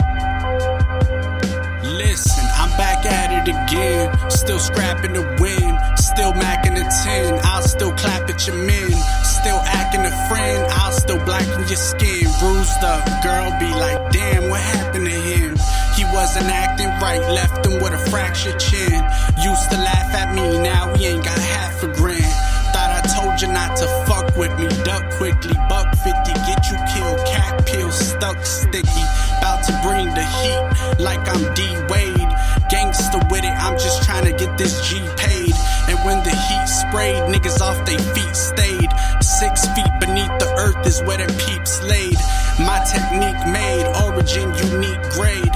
[1.97, 4.29] Listen, I'm back at it again.
[4.29, 5.79] Still scrapping the win.
[5.97, 7.39] Still macking the 10.
[7.43, 8.91] I'll still clap at your men.
[9.23, 10.63] Still acting a friend.
[10.73, 12.29] I'll still blacken your skin.
[12.39, 13.03] Bruised up.
[13.23, 15.57] Girl be like, damn, what happened to him?
[15.95, 19.03] He wasn't acting right, left him with a fractured chin.
[19.37, 22.29] Used to laugh at me, now he ain't got half a grin.
[22.73, 26.09] Thought I told you not to fuck with me, duck quickly, buck 50,
[26.49, 29.05] get you killed, cat peel, stuck sticky.
[29.37, 32.31] About to bring the heat like I'm D Wade.
[32.69, 35.53] Gangster with it, I'm just trying to get this G paid.
[35.89, 38.89] And when the heat sprayed, niggas off they feet stayed.
[39.21, 42.17] Six feet beneath the earth is where them peeps laid.
[42.57, 45.53] My technique made, origin unique grade.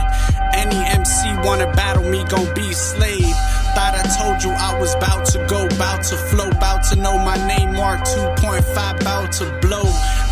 [1.47, 3.33] Wanna battle me, gon' be slayed.
[3.71, 7.17] Thought I told you I was bout to go, bout to flow, bout to know
[7.17, 9.86] my name, Mark 2.5, bout to blow.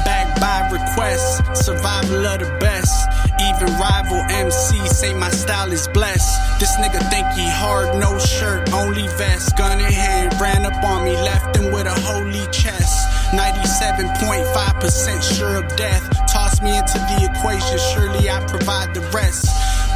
[0.04, 3.08] Back by request, survival of the best.
[3.40, 6.60] Even rival MC say my style is blessed.
[6.60, 9.56] This nigga think he hard, no shirt, only vest.
[9.56, 13.08] Gun in hand, ran up on me, left him with a holy chest.
[13.32, 16.04] 97.5% sure of death.
[16.28, 19.48] Toss me into the equation, surely I provide the rest.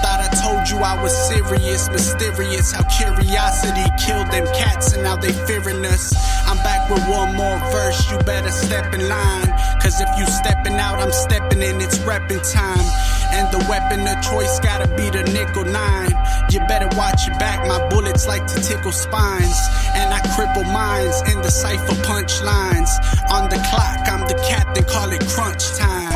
[0.01, 2.71] Thought I told you I was serious, mysterious.
[2.71, 6.13] How curiosity killed them cats and now they fearing us.
[6.47, 9.51] I'm back with one more verse, you better step in line.
[9.81, 12.85] Cause if you stepping out, I'm stepping in, it's repping time.
[13.31, 16.11] And the weapon of choice gotta be the nickel nine.
[16.49, 19.59] You better watch your back, my bullets like to tickle spines.
[19.93, 22.89] And I cripple minds in the cipher punchlines.
[23.29, 26.08] On the clock, I'm the captain, call it crunch time.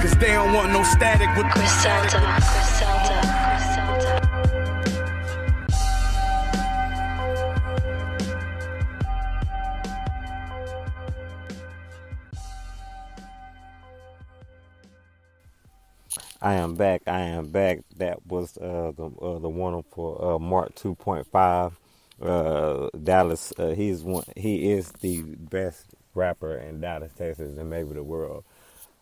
[0.00, 4.40] Cause they don't want no static with the Griselda, Griselda, Griselda.
[16.42, 17.02] I am back.
[17.06, 17.80] I am back.
[17.98, 21.78] That was uh, the uh, the one for uh, Mark two point five.
[22.20, 23.52] Uh, Dallas.
[23.58, 24.24] Uh, he's one.
[24.36, 28.44] He is the best rapper in Dallas, Texas, and maybe the world.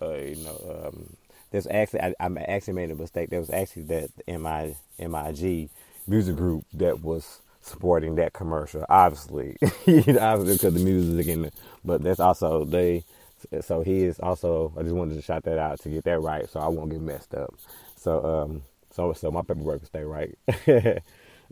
[0.00, 1.16] Uh, you know, um,
[1.50, 3.30] there's actually I, I actually made a mistake.
[3.30, 5.70] There was actually that MI MIG
[6.06, 8.84] music group that was supporting that commercial.
[8.88, 9.56] Obviously,
[9.86, 11.50] you know, obviously because the music and
[11.84, 13.04] but that's also they.
[13.60, 14.72] So he is also.
[14.76, 17.00] I just wanted to shout that out to get that right, so I won't get
[17.00, 17.54] messed up.
[17.96, 20.36] So um, so so my paperwork will stay right.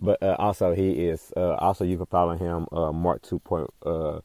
[0.01, 1.33] but uh, also he is.
[1.37, 4.19] Uh, also you can follow him, uh, Mark two point, uh,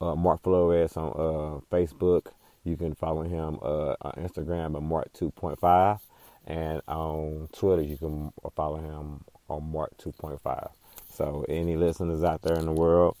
[0.00, 2.28] uh, Mark Flores on Facebook.
[2.64, 5.98] You can follow him uh, on Instagram at Mark two point five,
[6.46, 10.68] and on Twitter you can follow him on Mark two point five.
[11.12, 13.16] So any listeners out there in the world,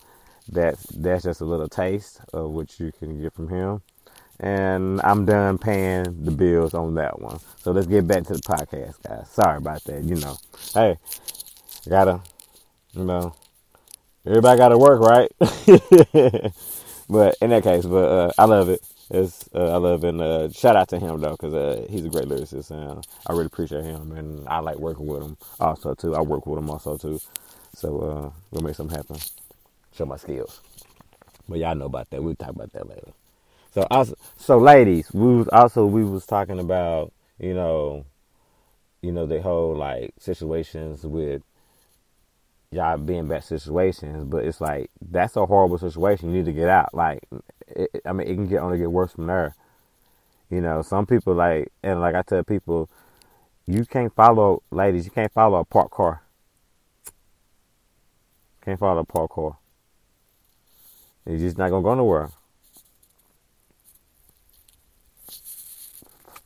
[0.48, 3.82] that's that's just a little taste of what you can get from him.
[4.40, 7.38] And I'm done paying the bills on that one.
[7.58, 9.28] So let's get back to the podcast, guys.
[9.30, 10.02] Sorry about that.
[10.02, 10.36] You know,
[10.74, 10.98] hey,
[11.88, 12.20] gotta,
[12.92, 13.34] you know,
[14.26, 15.30] everybody gotta work, right?
[17.08, 18.80] but in that case, but uh, I love it.
[19.12, 22.08] It's uh, I love and uh, shout out to him though because uh, he's a
[22.08, 26.16] great lyricist and I really appreciate him and I like working with him also too.
[26.16, 27.20] I work with him also too,
[27.74, 29.18] so uh, we'll make something happen.
[29.94, 30.62] Show my skills,
[31.46, 32.22] but y'all know about that.
[32.22, 33.12] We'll talk about that later.
[33.74, 38.06] So also, so ladies, we was also we was talking about you know,
[39.02, 41.42] you know the whole like situations with
[42.70, 46.30] y'all being bad situations, but it's like that's a horrible situation.
[46.30, 46.94] You need to get out.
[46.94, 47.22] Like,
[47.76, 49.54] it, I mean, it can get only get worse from there.
[50.50, 52.88] You know, some people like, and like I tell people,
[53.66, 55.04] you can't follow ladies.
[55.04, 56.22] You can't follow a parked car.
[58.64, 59.56] Can't follow a parked car.
[61.26, 62.30] You're just not gonna go nowhere.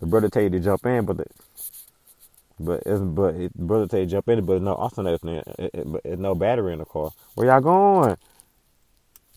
[0.00, 1.24] The brother tell you to jump in, but the,
[2.60, 6.20] but it's, but it, brother tell you jump in, but no alternator, it, it, it's
[6.20, 7.10] no battery in the car.
[7.34, 8.16] Where y'all going?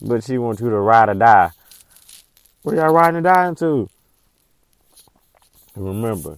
[0.02, 1.52] But she wants you to ride or die.
[2.62, 3.90] Where y'all riding or dying to?
[5.76, 6.38] Remember,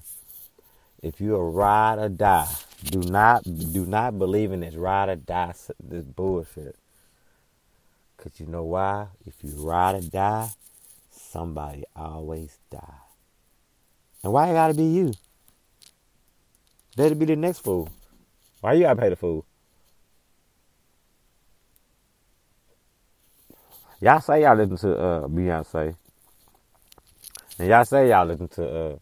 [1.01, 2.47] if you a ride or die,
[2.83, 5.53] do not do not believe in this ride or die
[5.83, 6.75] this bullshit.
[8.17, 9.07] Cause you know why?
[9.25, 10.49] If you ride or die,
[11.09, 13.01] somebody always die.
[14.23, 15.13] And why it gotta be you?
[16.97, 17.89] It be the next fool.
[18.59, 19.45] Why you gotta pay the fool?
[23.99, 25.95] Y'all say y'all listen to uh, Beyonce.
[27.59, 28.95] And y'all say y'all listen to uh,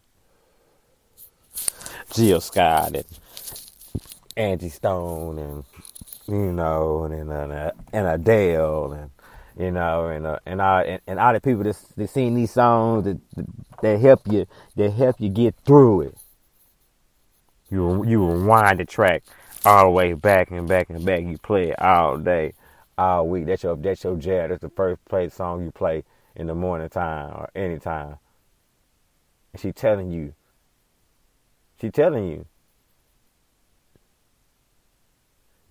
[2.12, 3.04] Jill Scott and
[4.36, 5.64] Angie Stone and
[6.28, 9.10] you know and and, and Adele and
[9.58, 12.52] you know and uh, and all and, and all the people that that sing these
[12.52, 13.18] songs that
[13.82, 14.46] that help you
[14.76, 16.14] that help you get through it.
[17.70, 19.22] You you rewind the track
[19.64, 21.22] all the way back and back and back.
[21.22, 22.54] You play it all day,
[22.98, 23.46] all week.
[23.46, 24.50] That's your that's your jazz.
[24.50, 28.16] That's the first play song you play in the morning time or any time.
[29.52, 30.34] And she telling you.
[31.80, 32.46] She telling you.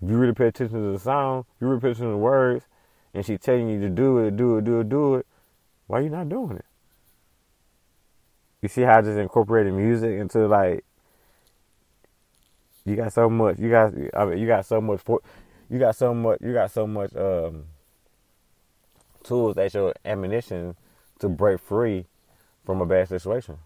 [0.01, 2.65] If you really pay attention to the song, you really pay attention to the words,
[3.13, 5.27] and she telling you to do it, do it, do it, do it.
[5.88, 6.65] Why you not doing it?
[8.61, 10.86] You see how I just incorporated music into like
[12.86, 13.59] you got so much.
[13.59, 13.93] You got.
[14.15, 15.01] I mean, you got so much.
[15.01, 15.21] For,
[15.69, 16.41] you got so much.
[16.41, 17.65] You got so much um,
[19.23, 20.75] tools at your ammunition
[21.19, 22.05] to break free
[22.65, 23.57] from a bad situation.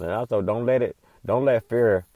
[0.00, 0.96] And also, don't let it.
[1.24, 2.06] Don't let fear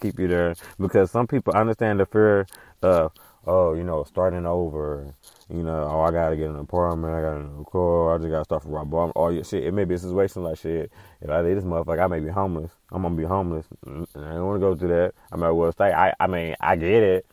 [0.00, 2.46] keep you there because some people understand the fear
[2.82, 3.12] of
[3.46, 5.14] oh, you know, starting over.
[5.48, 8.44] You know, oh, I gotta get an apartment, I got a car, I just gotta
[8.44, 9.12] start from rock bottom.
[9.14, 9.64] Oh, All your shit.
[9.64, 10.90] It may be a situation like shit.
[11.20, 12.70] If I leave this motherfucker, I may be homeless.
[12.90, 13.66] I'm gonna be homeless.
[13.86, 15.14] And I don't wanna go through that.
[15.30, 15.92] I might well stay.
[15.92, 17.26] I, I mean, I get it.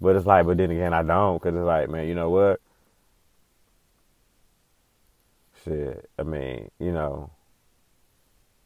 [0.00, 1.40] But it's like, but then again, I don't.
[1.40, 2.60] Cause it's like, man, you know what?
[5.64, 6.10] Shit.
[6.18, 7.30] I mean, you know,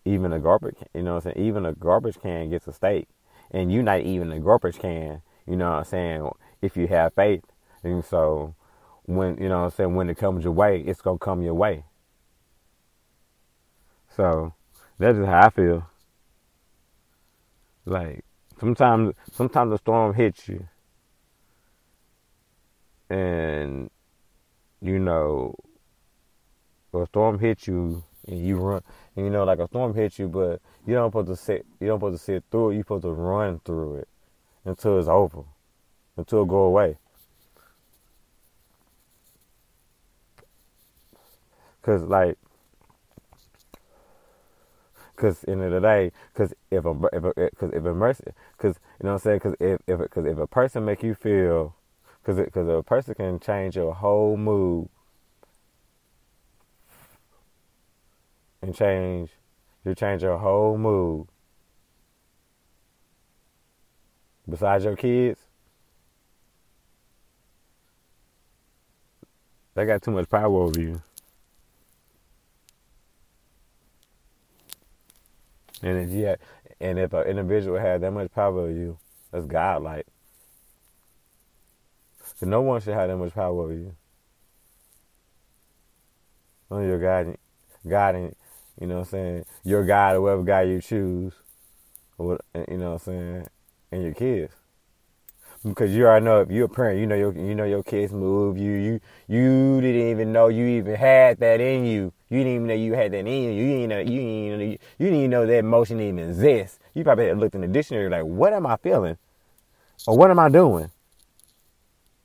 [0.04, 1.46] even a garbage, you know what I'm saying?
[1.46, 3.08] Even a garbage can gets a steak.
[3.50, 6.30] And you not even a garbage can, you know what I'm saying?
[6.62, 7.44] if you have faith.
[7.82, 8.54] And so
[9.04, 11.54] when you know what I'm saying, when it comes your way, it's gonna come your
[11.54, 11.84] way.
[14.16, 14.54] So
[14.98, 15.86] that's just how I feel.
[17.84, 18.24] Like
[18.58, 20.66] sometimes sometimes the storm hits you
[23.08, 23.88] and
[24.80, 25.54] you know
[27.02, 28.82] a storm hits you and you run
[29.14, 31.86] and you know like a storm hits you but you don't supposed to sit you
[31.86, 34.08] don't supposed to sit through it, you're supposed to run through it
[34.64, 35.44] until it's over
[36.16, 36.96] until it go away.
[41.82, 42.36] Cause like,
[45.14, 46.94] cause in the day, cause if a
[47.56, 48.24] cause if a mercy,
[48.58, 51.76] cause you know what I'm saying, cause if cause if a person make you feel,
[52.24, 54.88] cause cause a person can change your whole mood
[58.62, 59.30] and change,
[59.84, 61.28] you change your whole mood.
[64.48, 65.40] Besides your kids,
[69.76, 71.02] They got too much power over you.
[75.82, 76.40] And if
[76.80, 78.98] and if an individual had that much power over you,
[79.30, 80.06] that's godlike.
[82.36, 83.94] So no one should have that much power over you.
[86.70, 88.34] Only your God, and
[88.80, 91.32] you know what I'm saying, your God or whatever guy you choose,
[92.18, 93.46] or you know what I'm saying,
[93.92, 94.52] and your kids
[95.68, 98.12] because you already know if you're a parent, you know your you know your kids
[98.12, 98.56] move.
[98.56, 102.12] You you you didn't even know you even had that in you.
[102.28, 103.50] You didn't even know you had that in you.
[103.50, 106.78] You didn't know you didn't know, you didn't even know that emotion even exists.
[106.94, 109.18] You probably had looked in the dictionary like, what am I feeling,
[110.06, 110.90] or what am I doing?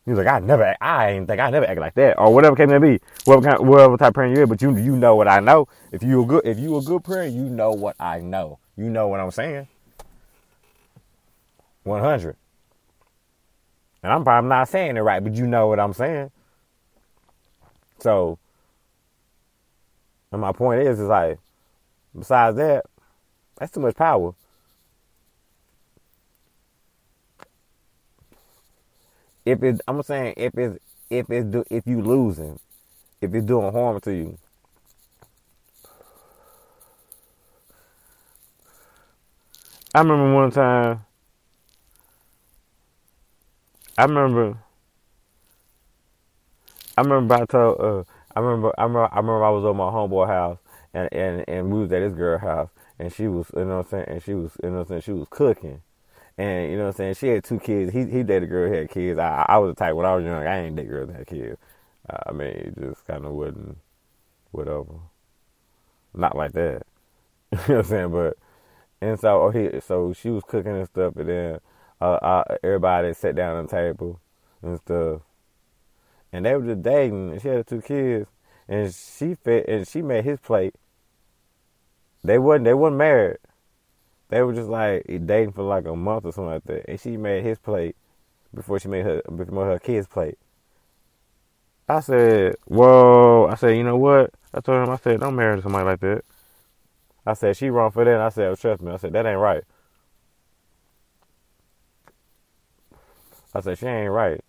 [0.05, 2.55] He was like, I never, I ain't think I never act like that, or whatever
[2.55, 4.49] case may be, whatever kind, whatever type of parent you is.
[4.49, 5.67] But you, you know what I know.
[5.91, 8.57] If you a good, if you a good parent, you know what I know.
[8.75, 9.67] You know what I'm saying.
[11.83, 12.35] One hundred.
[14.01, 16.31] And I'm probably not saying it right, but you know what I'm saying.
[17.99, 18.39] So,
[20.31, 21.37] and my point is, is like,
[22.17, 22.85] besides that,
[23.57, 24.33] that's too much power.
[29.45, 30.79] If it, I'm saying, if it's,
[31.09, 32.59] if it's, do, if you losing,
[33.21, 34.37] if it's doing harm to you,
[39.93, 41.05] I remember one time.
[43.97, 44.57] I remember.
[46.97, 47.79] I remember I told.
[47.79, 48.03] Uh,
[48.35, 48.73] I remember.
[48.77, 49.09] I remember.
[49.11, 50.59] I remember I was at my homeboy house,
[50.93, 52.69] and and and we was at this girl house,
[52.99, 53.47] and she was.
[53.55, 54.05] You know what I'm saying?
[54.07, 54.51] And she was.
[54.63, 55.01] You know what I'm saying?
[55.01, 55.81] She was cooking,
[56.41, 57.13] and you know what I'm saying?
[57.15, 57.93] She had two kids.
[57.93, 59.19] He he dated a girl had kids.
[59.19, 60.45] I I was the type when I was young.
[60.47, 61.57] I ain't date girls that had kids.
[62.09, 63.77] Uh, I mean, it just kind of wouldn't,
[64.51, 65.01] Whatever.
[66.13, 66.83] Not like that.
[67.51, 68.11] you know what I'm saying?
[68.11, 68.37] But
[69.01, 71.59] and so, oh, he, so she was cooking and stuff, and then
[72.01, 74.19] uh, uh, everybody sat down at the table
[74.63, 75.21] and stuff,
[76.33, 77.31] and they were just dating.
[77.33, 78.27] And she had two kids,
[78.67, 80.75] and she fed, and she made his plate.
[82.23, 83.37] They wasn't, they wasn't married.
[84.31, 87.17] They were just like dating for like a month or something like that, and she
[87.17, 87.95] made his plate
[88.55, 90.39] before she made her before her kids' plate.
[91.87, 95.61] I said, "Whoa!" I said, "You know what?" I told him, "I said, don't marry
[95.61, 96.23] somebody like that."
[97.25, 98.13] I said, she wrong for that.
[98.13, 98.91] And I said, oh, trust me.
[98.91, 99.63] I said, that ain't right.
[103.53, 104.43] I said, she ain't right.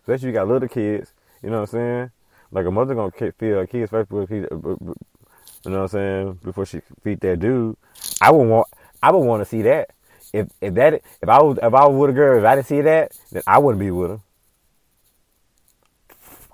[0.00, 2.10] Especially you got little kids, you know what I'm saying?
[2.50, 4.10] Like a mother gonna feel her kids first
[5.64, 6.38] you know what I'm saying?
[6.42, 7.76] Before she feed that dude.
[8.20, 8.68] I would want,
[9.02, 9.90] I would want to see that.
[10.32, 12.66] If if that if I was if I was with a girl, if I didn't
[12.66, 14.20] see that, then I wouldn't be with her.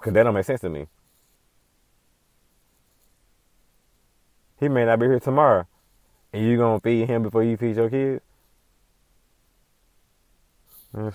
[0.01, 0.87] Cause that don't make sense to me.
[4.61, 5.67] He may not be here tomorrow.
[6.33, 8.23] And you gonna feed him before you feed your kids?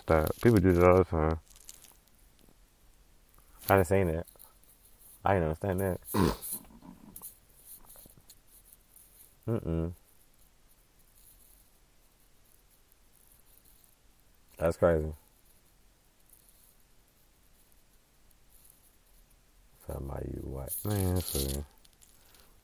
[0.02, 0.30] Stop.
[0.42, 1.40] People do that all the time.
[3.70, 4.26] I didn't say that.
[5.26, 6.00] I didn't understand that.
[9.48, 9.94] Mm-mm.
[14.58, 15.14] That's crazy.
[19.90, 20.72] About you white.
[20.86, 21.22] Man,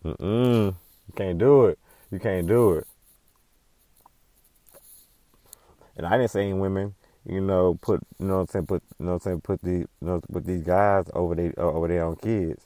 [0.06, 0.66] Mm-mm.
[0.68, 1.80] You can't do it.
[2.12, 2.88] You can't do it.
[5.98, 8.84] And I didn't say any women, you know, put you know what I'm saying, put
[9.00, 11.62] you know what I'm saying, put the you know put these guys over they uh,
[11.64, 12.66] over their own kids.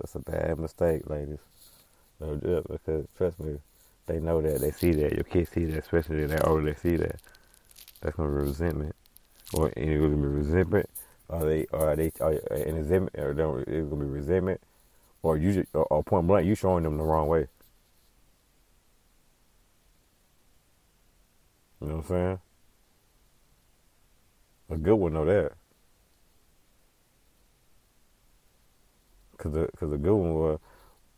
[0.00, 1.38] That's a bad mistake, ladies.
[2.20, 3.58] No, just because trust me,
[4.06, 6.74] they know that, they see that, your kids see that, especially if they're older, they
[6.74, 7.20] see that.
[8.00, 8.96] That's gonna be resentment.
[9.52, 10.88] Or it's gonna be resentment
[11.30, 14.60] are they are they are in resentment or it's gonna be resentment
[15.22, 17.46] or you or point blank you showing them the wrong way.
[21.80, 22.40] You know what I'm saying?
[24.70, 25.52] A good one know that.
[29.40, 30.58] Cause the, cause the good one was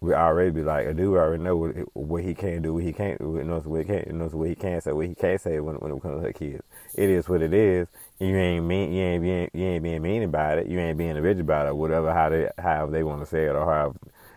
[0.01, 2.93] we already be like a dude already know what, what he can do, what he
[2.93, 5.61] can't do, knows what he can't, knows what he can't say, what he can't say
[5.61, 6.63] when when it comes to kids.
[6.95, 7.87] It is what it is.
[8.19, 10.67] You ain't mean, you ain't being, you ain't being mean about it.
[10.67, 11.77] You ain't being a bitch about it.
[11.77, 13.97] Whatever, how they, however they want to say it, or however.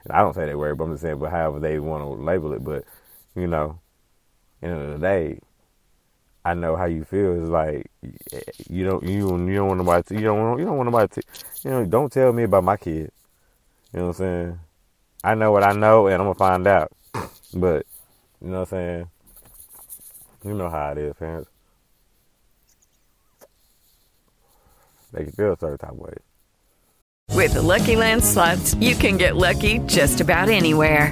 [0.09, 2.53] I don't say that word, but I'm just saying, but however they want to label
[2.53, 2.63] it.
[2.63, 2.83] But
[3.35, 3.79] you know,
[4.61, 5.39] end of the day,
[6.43, 7.41] I know how you feel.
[7.41, 7.89] It's like
[8.69, 11.21] you don't, you you don't want nobody, to, you don't, want, you don't want nobody
[11.21, 11.27] to,
[11.63, 13.11] you know, don't tell me about my kid.
[13.93, 14.59] You know what I'm saying?
[15.23, 16.91] I know what I know, and I'm gonna find out.
[17.53, 17.85] But
[18.41, 19.09] you know what I'm saying?
[20.43, 21.49] You know how it is, parents.
[25.11, 26.13] They can feel a certain type of way.
[27.31, 31.11] With the Lucky Land slots, you can get lucky just about anywhere.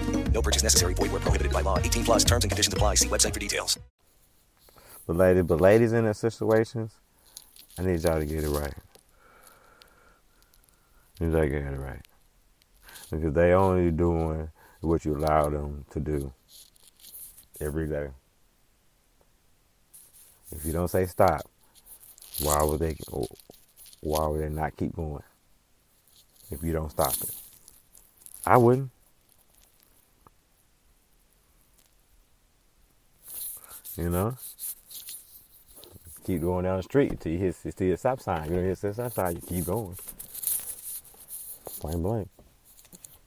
[0.31, 0.93] No purchase necessary.
[0.93, 1.77] Void where prohibited by law.
[1.77, 2.95] 18 plus terms and conditions apply.
[2.95, 3.77] See website for details.
[5.07, 6.91] But ladies, but ladies in their situations,
[7.77, 8.73] I need y'all to get it right.
[11.19, 12.01] I need y'all to get it right.
[13.09, 14.49] Because they only doing
[14.81, 16.31] what you allow them to do
[17.59, 18.09] every day.
[20.51, 21.41] If you don't say stop,
[22.41, 22.95] why would they
[24.01, 25.23] why would they not keep going?
[26.49, 27.35] If you don't stop it.
[28.45, 28.89] I wouldn't.
[33.97, 34.35] You know?
[36.25, 38.49] Keep going down the street until you hit, until you hit stop sign.
[38.49, 39.97] You don't hit the stop sign, you keep going.
[41.79, 42.29] Plain blank.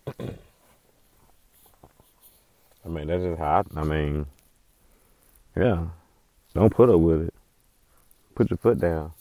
[2.86, 4.26] I mean, that's just how I, I mean,
[5.56, 5.86] yeah.
[6.54, 7.34] Don't put up with it.
[8.34, 9.12] Put your foot down.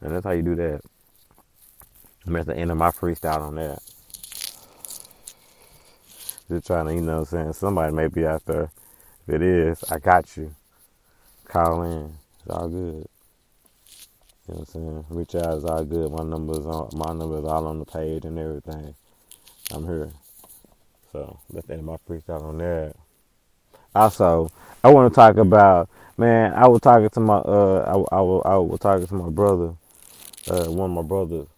[0.00, 0.82] And that's how you do that.
[2.26, 3.78] I'm at the end of my freestyle on that.
[6.48, 7.52] Just trying to, you know what I'm saying?
[7.54, 8.70] Somebody may be out there.
[9.28, 10.54] If it is, I got you.
[11.46, 12.14] Call in.
[12.40, 13.06] It's all good.
[14.48, 15.04] You know what I'm saying?
[15.10, 16.12] Reach out is all good.
[16.12, 18.94] My number's on my number is all on the page and everything.
[19.72, 20.10] I'm here.
[21.12, 22.94] So the end my freestyle on that.
[23.94, 24.50] Also,
[24.84, 26.54] I want to talk about man.
[26.54, 29.74] I was talking to my uh, I, I, I was talking to my brother,
[30.50, 31.48] uh, one of my brothers,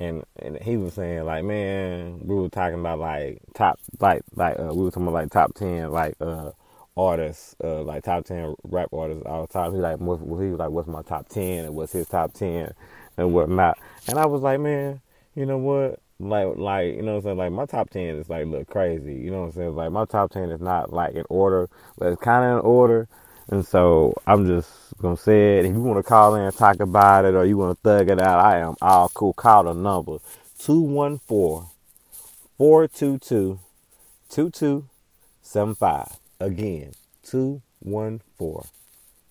[0.00, 4.58] and and he was saying like, man, we were talking about like top like like
[4.58, 6.50] uh, we were talking about like top ten like uh
[6.96, 9.74] artists, uh, like top ten rap artists all the time.
[9.74, 12.74] He like what, he was like, what's my top ten and what's his top ten
[13.18, 13.78] and whatnot.
[14.08, 15.00] And I was like, man,
[15.36, 16.00] you know what?
[16.18, 17.36] Like like you know what I'm saying?
[17.38, 19.14] Like my top ten is like look crazy.
[19.14, 19.76] You know what I'm saying?
[19.76, 23.08] Like my top ten is not like in order, but it's kind of in order.
[23.48, 24.70] And so I'm just
[25.02, 25.66] gonna say it.
[25.66, 28.10] If you want to call in and talk about it, or you want to thug
[28.10, 29.32] it out, I am all cool.
[29.32, 30.18] Call the number
[30.58, 31.68] 214
[32.58, 33.58] 422
[34.30, 36.18] 2275.
[36.40, 36.92] Again,
[37.24, 38.20] 214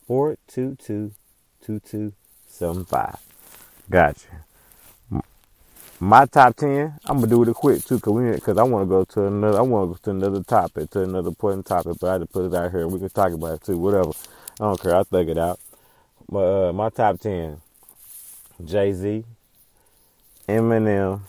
[0.07, 1.13] 422
[1.61, 3.17] 2275.
[3.89, 4.27] Gotcha.
[6.01, 9.03] My top 10, I'm going to do it quick too because I want to go
[9.03, 12.13] to another, I want to go to another topic, to another important topic, but I
[12.13, 12.87] had to put it out here.
[12.87, 14.11] We can talk about it too, whatever.
[14.59, 14.93] I don't care.
[14.93, 15.59] I'll thug it out.
[16.27, 17.61] But uh, my top 10
[18.63, 19.23] Jay Z,
[20.47, 21.21] Eminem,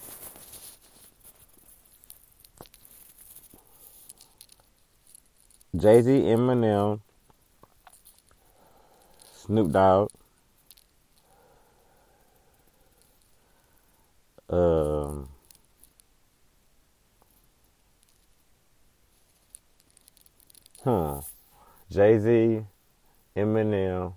[5.77, 7.01] Jay Z, Eminem,
[9.33, 10.11] Snoop Dogg,
[14.51, 15.29] um,
[20.85, 21.21] huh,
[21.89, 22.65] Jay Z,
[23.37, 24.15] Eminem,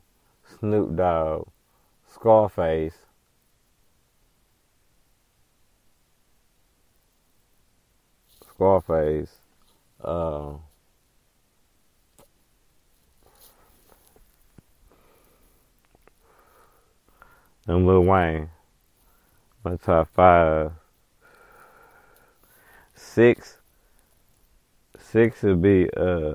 [0.59, 1.47] Snoop Dogg,
[2.11, 2.97] Scarface,
[8.47, 9.37] Scarface,
[10.03, 10.53] uh,
[17.67, 18.49] and Lil Wayne.
[19.63, 20.71] My top five.
[22.93, 23.57] Six.
[24.99, 26.33] Six would be uh.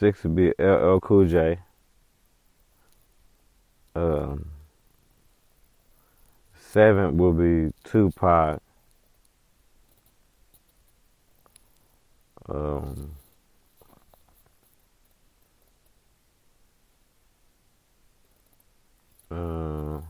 [0.00, 1.58] Six would be LL Cool J.
[3.94, 4.46] Um.
[6.58, 8.62] Seven will be Tupac.
[12.48, 13.10] Um.
[19.30, 20.00] Uh,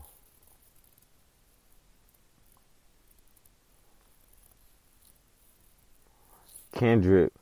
[6.71, 7.33] Kendrick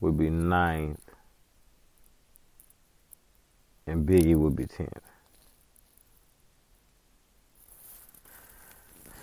[0.00, 1.00] would be ninth,
[3.86, 4.90] and Biggie would be tenth.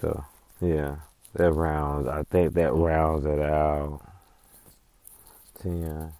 [0.02, 0.24] So
[0.62, 0.98] yeah,
[1.34, 2.08] that rounds.
[2.08, 4.02] I think that rounds it out.
[5.62, 6.14] Ten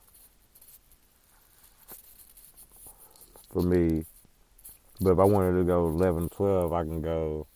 [3.58, 4.06] for me.
[5.00, 7.48] But if I wanted to go 11, 12, I can go.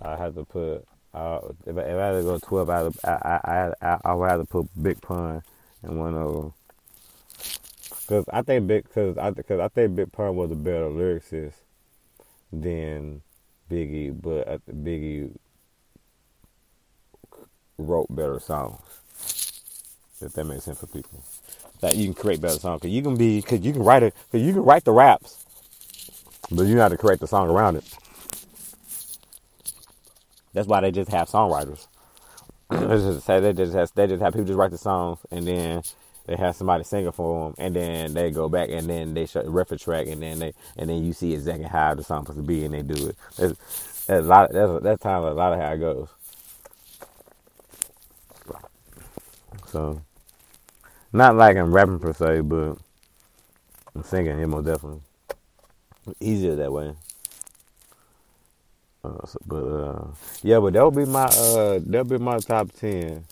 [0.00, 0.86] I have to put.
[1.18, 4.30] Uh, if, I, if I had to go 12, I, I, I, I, I would
[4.30, 5.42] have to put Big Pun
[5.82, 6.52] in one of them.
[8.06, 11.54] Cause I think Big, cause I, cause I think Big Pun was a better lyricist
[12.52, 13.22] than
[13.68, 15.32] Biggie, but Biggie
[17.78, 18.78] wrote better songs.
[20.20, 21.20] If that makes sense for people.
[21.80, 22.82] that you can create better songs.
[22.82, 25.44] Cause you can be, cause you can write it, cause you can write the raps,
[26.52, 27.92] but you how to create the song around it.
[30.58, 31.86] That's why they just have songwriters.
[32.68, 35.82] they just have, they just have people just write the songs and then
[36.26, 39.24] they have somebody sing it for them and then they go back and then they
[39.24, 42.26] show the reference track and then they and then you see exactly how the song's
[42.26, 43.16] supposed to be and they do it.
[43.36, 44.50] That's, that's a lot.
[44.52, 46.08] That's that's time a lot of how it goes.
[49.68, 50.02] So,
[51.12, 52.78] not like I'm rapping per se, but
[53.94, 55.02] I'm singing it most definitely.
[56.18, 56.94] Easier that way.
[59.04, 60.06] Uh, so, but uh,
[60.42, 63.24] yeah, but that'll be my uh, that'll be my top ten.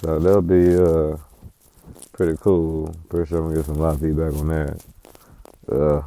[0.00, 1.16] So that'll be uh,
[2.12, 2.94] pretty cool.
[3.08, 4.84] Pretty sure I'm gonna get some lot feedback on that.
[5.70, 6.02] Uh,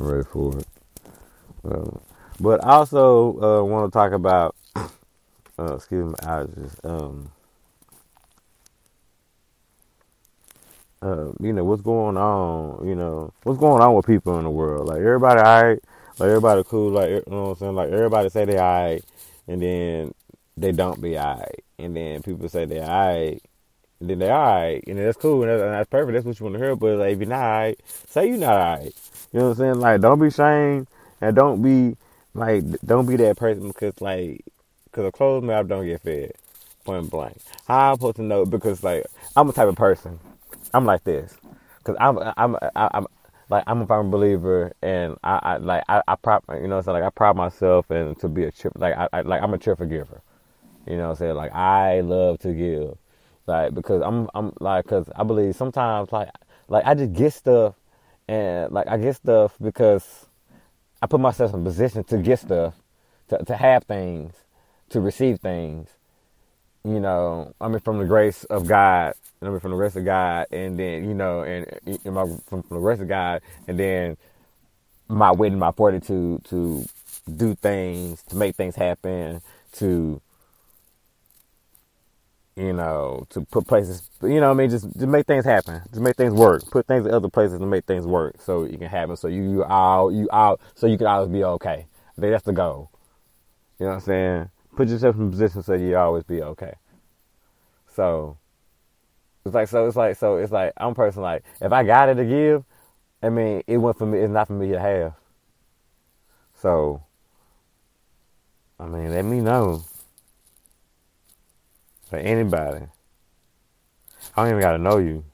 [0.00, 0.66] I'm ready for it.
[1.64, 1.98] Uh,
[2.40, 4.54] but I also uh, want to talk about.
[5.56, 7.30] Uh, excuse me, I just um.
[11.00, 12.84] Uh, you know what's going on.
[12.88, 14.88] You know what's going on with people in the world.
[14.88, 15.78] Like everybody, alright.
[16.18, 16.90] Like everybody cool.
[16.90, 17.74] Like you know what I'm saying.
[17.74, 19.04] Like everybody say they alright,
[19.48, 20.14] and then
[20.56, 23.42] they don't be alright, and then people say they alright,
[24.00, 26.14] and then they alright, and that's cool, and that's, and that's perfect.
[26.14, 26.76] That's what you want to hear.
[26.76, 28.94] But like if you're not alright, say you're not alright.
[29.32, 29.80] You know what I'm saying?
[29.80, 30.86] Like don't be shamed,
[31.20, 31.96] and don't be
[32.34, 34.44] like don't be that person because like
[34.84, 36.32] because a closed mouth don't get fed.
[36.84, 37.38] Point blank.
[37.66, 38.46] How I'm supposed to know?
[38.46, 39.04] Because like
[39.34, 40.20] I'm a type of person.
[40.72, 41.36] I'm like this.
[41.82, 43.06] Cause I'm I'm I'm
[43.50, 46.94] like I'm a firm believer, and I, I like I, I pride you know saying
[46.94, 49.58] like I pride myself and to be a cheer like I, I like I'm a
[49.58, 50.22] cheerful giver.
[50.86, 52.98] You know what I'm saying like I love to give,
[53.46, 56.30] like because I'm I'm like because I believe sometimes like
[56.68, 57.74] like I just get stuff,
[58.28, 60.26] and like I get stuff because
[61.02, 62.74] I put myself in a position to get stuff,
[63.28, 64.34] to to have things,
[64.90, 65.90] to receive things.
[66.84, 69.96] You know, I mean, from the grace of God, and I mean, from the grace
[69.96, 73.42] of God, and then you know, and, and my, from, from the grace of God,
[73.68, 74.18] and then
[75.08, 76.84] my wit and my fortitude to
[77.36, 79.42] do things, to make things happen,
[79.74, 80.20] to
[82.56, 86.00] you know, to put places, you know, I mean, just to make things happen, to
[86.00, 88.90] make things work, put things in other places to make things work, so you can
[89.08, 91.86] them, so you you out, you out, so you can always be okay.
[92.16, 92.90] I think that's the goal.
[93.80, 94.50] You know what I'm saying?
[94.76, 96.74] Put yourself in a position so you always be okay.
[97.94, 98.38] So
[99.44, 102.16] it's like so it's like so it's like I'm person like if I got it
[102.16, 102.64] to give,
[103.22, 104.18] I mean it went for me.
[104.18, 105.14] It's not for me to have.
[106.60, 107.02] So
[108.78, 109.84] I mean, let me know
[112.10, 112.86] for anybody.
[114.36, 115.24] I don't even gotta know you.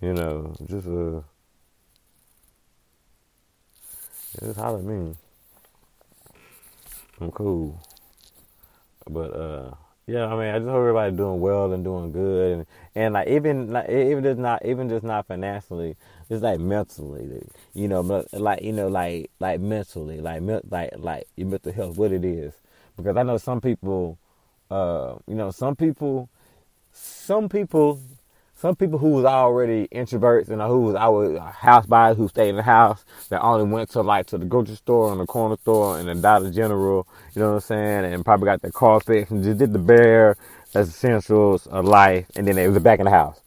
[0.00, 1.20] You know, just uh,
[4.40, 5.14] just holler at me.
[7.20, 7.80] I'm cool.
[9.08, 9.74] But uh,
[10.06, 13.28] yeah, I mean, I just hope everybody doing well and doing good, and and like
[13.28, 15.96] even like even just not even just not financially,
[16.28, 18.00] just like mentally, you know,
[18.32, 22.54] like you know, like like mentally, like like like your mental health, what it is,
[22.96, 24.18] because I know some people,
[24.70, 26.28] uh, you know, some people,
[26.92, 28.00] some people
[28.58, 32.56] some people who was already introverts and who was our house buyers who stayed in
[32.56, 35.98] the house that only went to like to the grocery store and the corner store
[35.98, 39.30] and the Dollar General, you know what I'm saying, and probably got their car fixed
[39.30, 40.36] and just did the bare
[40.74, 43.40] essentials of life, and then they was back in the house.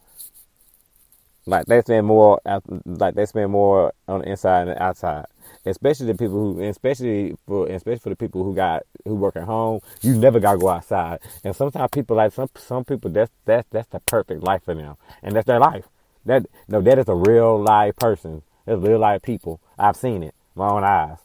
[1.46, 2.40] Like they spend more,
[2.86, 5.26] like they spend more on the inside and the outside
[5.66, 9.44] especially the people who, especially for, especially for the people who got who work at
[9.44, 9.80] home.
[10.02, 13.88] You never gotta go outside, and sometimes people like some some people that's that's that's
[13.90, 15.86] the perfect life for them, and that's their life.
[16.26, 18.42] That no, that is a real live person.
[18.66, 19.60] That's real live people.
[19.78, 21.18] I've seen it, my own eyes.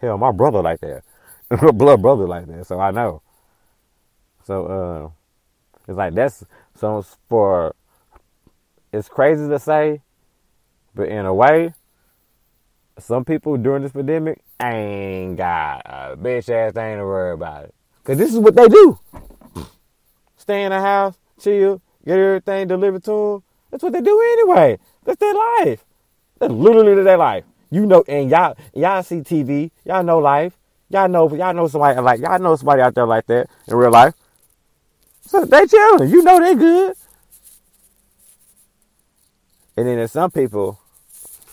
[0.00, 1.02] Hell, my brother like that,
[1.74, 3.22] blood brother like that, so I know.
[4.44, 5.10] So uh,
[5.88, 6.44] it's like that's
[6.74, 7.74] so for.
[8.92, 10.02] It's crazy to say,
[11.00, 11.72] but in a way,
[12.98, 17.74] some people during this pandemic ain't got a bitch ass thing to worry about it.
[18.04, 18.98] Cause this is what they do.
[20.36, 23.42] Stay in the house, chill, get everything delivered to them.
[23.70, 24.78] That's what they do anyway.
[25.04, 25.86] That's their life.
[26.38, 27.44] That's literally their life.
[27.70, 29.70] You know, and y'all, y'all see TV.
[29.86, 30.52] Y'all know life.
[30.90, 33.90] Y'all know, y'all know somebody like, y'all know somebody out there like that in real
[33.90, 34.12] life.
[35.22, 36.10] So they chilling.
[36.10, 36.94] You know they good.
[39.76, 40.79] And then there's some people,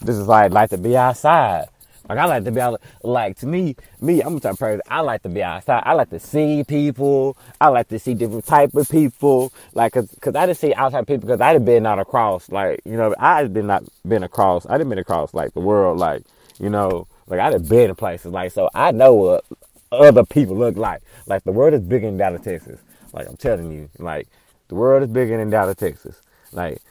[0.02, 1.68] this is like like to be outside.
[2.10, 2.82] Like I like to be out.
[3.04, 4.82] Like to me, me, I'm of person.
[4.88, 5.84] I like to be outside.
[5.86, 7.38] I like to see people.
[7.60, 9.52] I like to see different type of people.
[9.74, 11.28] Like, cause, cause I just see outside people.
[11.28, 12.50] Cause I have been out across.
[12.50, 14.66] Like, you know, I have been not been across.
[14.70, 16.00] I didn't been across like the world.
[16.00, 16.24] Like,
[16.60, 18.32] you know, like I have been in places.
[18.32, 19.46] Like, so I know what
[19.92, 21.02] other people look like.
[21.26, 22.80] Like the world is bigger than Dallas, Texas.
[23.12, 24.28] Like I'm telling you, like
[24.70, 26.22] the world is bigger than Dallas, Texas.
[26.54, 26.82] Like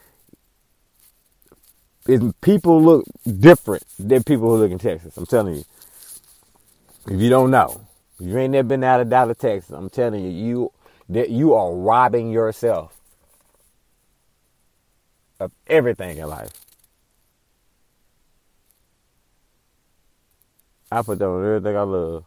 [2.43, 3.05] people look
[3.41, 5.17] different than people who look in Texas.
[5.17, 5.65] I'm telling you.
[7.09, 7.87] If you don't know,
[8.21, 10.73] if you ain't never been out of Dallas, Texas, I'm telling you, you
[11.11, 12.99] that you are robbing yourself
[15.41, 16.51] of everything in life.
[20.93, 22.25] I put on everything I love.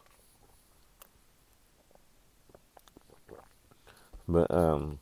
[4.28, 5.00] But um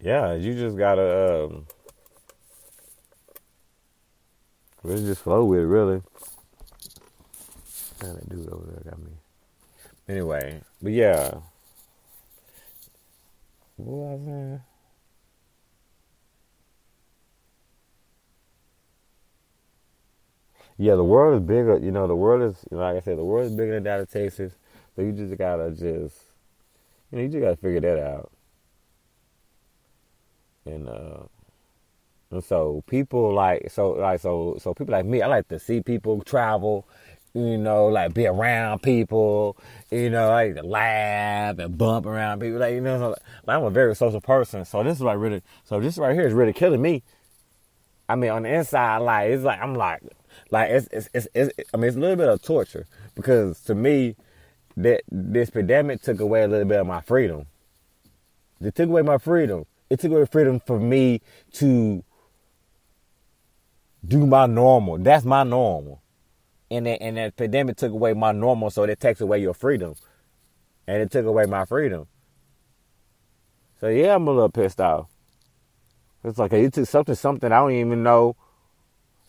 [0.00, 1.66] yeah, you just gotta um
[4.86, 6.02] really just flow with it really.
[8.00, 9.12] How that dude over there got me.
[10.08, 11.38] Anyway, but yeah.
[13.76, 14.60] What was I?
[20.78, 21.78] Yeah, the world is bigger.
[21.78, 24.52] You know, the world is like I said, the world is bigger than Dallas, Texas.
[24.94, 26.16] So you just gotta just,
[27.10, 28.30] you know, you just gotta figure that out.
[30.64, 31.24] And uh,
[32.30, 35.80] and so people like so like so so people like me, I like to see
[35.80, 36.86] people travel.
[37.34, 39.58] You know, like be around people.
[39.90, 42.58] You know, I like to laugh and bump around people.
[42.58, 44.64] Like you know, like, I'm a very social person.
[44.64, 45.42] So this is like really.
[45.64, 47.02] So this right here is really killing me.
[48.08, 50.02] I mean, on the inside, like it's like I'm like
[50.50, 53.74] like it's, it's it's, it's I mean it's a little bit of torture because to
[53.74, 54.16] me
[54.76, 57.46] that this pandemic took away a little bit of my freedom.
[58.60, 59.66] It took away my freedom.
[59.90, 61.20] It took away freedom for me
[61.54, 62.04] to
[64.06, 64.98] do my normal.
[64.98, 66.02] That's my normal.
[66.70, 69.94] And that, and that pandemic took away my normal, so it takes away your freedom.
[70.86, 72.06] And it took away my freedom.
[73.80, 75.08] So yeah, I'm a little pissed off.
[76.24, 78.36] It's like you took something, something I don't even know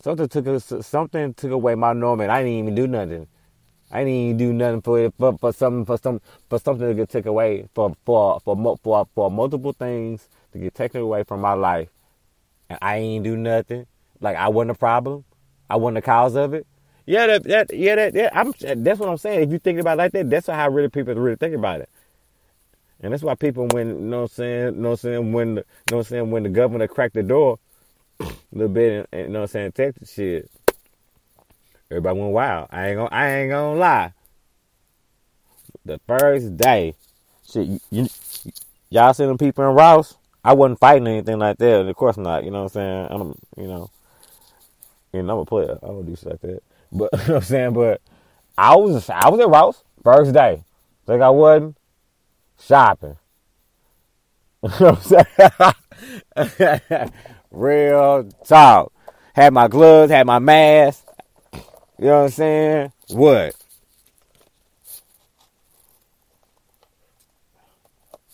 [0.00, 3.26] Something took something took away my norm, and I didn't even do nothing.
[3.90, 6.94] I didn't even do nothing for it, for, for something for some for something to
[6.94, 11.40] get taken away for for for for for multiple things to get taken away from
[11.40, 11.88] my life,
[12.70, 13.86] and I ain't do nothing.
[14.20, 15.24] Like I wasn't a problem.
[15.70, 16.66] I wasn't the cause of it.
[17.06, 18.30] Yeah, that, that yeah that, yeah.
[18.32, 19.42] I'm that's what I'm saying.
[19.42, 21.88] If you think about it like that, that's how really people really think about it.
[23.00, 25.32] And that's why people when you know what I'm saying, you know what I'm saying,
[25.32, 27.58] when the, you know what I'm saying, when the governor cracked the door,
[28.20, 30.50] a little bit, and you know what I'm saying, Texas shit.
[31.90, 32.68] Everybody went wild.
[32.70, 34.12] I ain't gonna, I ain't gonna lie.
[35.86, 36.94] The first day,
[37.50, 38.08] shit, you, you
[38.90, 40.16] y'all see them people in Ross?
[40.44, 41.86] I wasn't fighting anything like that.
[41.86, 42.44] Of course not.
[42.44, 43.08] You know what I'm saying?
[43.10, 43.90] I'm, you know,
[45.22, 45.78] know, I'm a player.
[45.82, 46.62] I don't do shit like that.
[46.92, 47.72] But you know what I'm saying?
[47.72, 48.00] But
[48.56, 50.64] I was, I was at Ross first day.
[51.06, 51.76] Think I wasn't
[52.60, 53.16] shopping.
[54.62, 55.72] you know what
[56.36, 56.48] I'm
[56.86, 57.12] saying?
[57.50, 58.92] Real talk.
[59.34, 61.04] Had my gloves, had my mask.
[61.98, 62.92] You know what I'm saying?
[63.08, 63.54] What?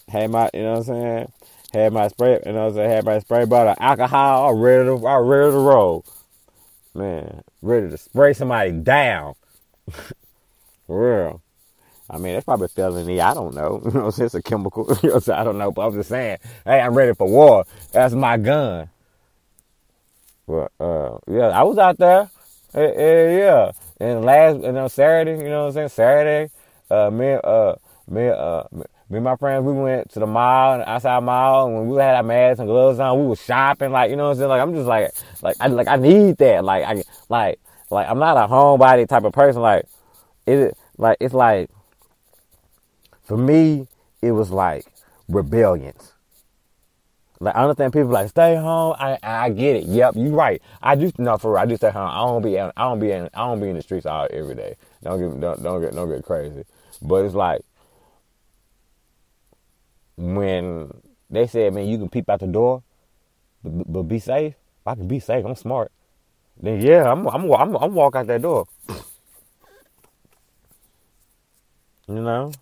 [0.08, 1.32] Had my, you know what I'm saying?
[1.72, 2.90] Had my spray, you know what I'm saying?
[2.90, 6.04] Had my spray bottle, alcohol, I'm ready to, I'm ready to roll.
[6.94, 9.34] Man, ready to spray somebody down.
[10.86, 11.42] For real.
[12.10, 13.20] I mean, that's probably felony.
[13.20, 13.82] I don't know.
[13.86, 14.90] You know, it's a chemical.
[15.02, 15.72] I don't know.
[15.72, 17.64] But I'm just saying, hey, I'm ready for war.
[17.92, 18.90] That's my gun.
[20.46, 22.30] But uh, yeah, I was out there.
[22.72, 25.88] Hey, hey, yeah, and last, you know, Saturday, you know what I'm saying?
[25.90, 26.52] Saturday,
[26.90, 27.74] uh, me, uh,
[28.08, 28.64] me, uh,
[29.10, 31.96] me and my friends, we went to the mall, and outside mall, and when we
[31.98, 34.48] had our masks and gloves on, we was shopping, like, you know what I'm saying?
[34.48, 35.10] Like, I'm just like,
[35.42, 36.64] like, I, like, I need that.
[36.64, 39.60] Like, I, like, like, I'm not a homebody type of person.
[39.60, 39.86] Like,
[40.46, 41.70] it, like, it's like,
[43.24, 43.86] for me,
[44.22, 44.86] it was like
[45.28, 45.94] rebellion.
[47.40, 48.94] Like I understand people like stay home.
[48.98, 49.84] I I get it.
[49.84, 50.62] Yep, you right.
[50.82, 51.62] I do no for real.
[51.62, 52.08] I do stay home.
[52.08, 54.54] I don't be I don't be in I don't be in the streets all every
[54.54, 54.76] day.
[55.02, 56.64] Don't get don't, don't get don't get crazy.
[57.02, 57.60] But it's like
[60.16, 60.90] when
[61.30, 62.82] they said, man, you can peep out the door,
[63.62, 64.54] but, but be safe.
[64.86, 65.44] I can be safe.
[65.44, 65.90] I'm smart.
[66.60, 68.66] Then yeah, I'm I'm I'm, I'm walk out that door.
[72.06, 72.52] You know,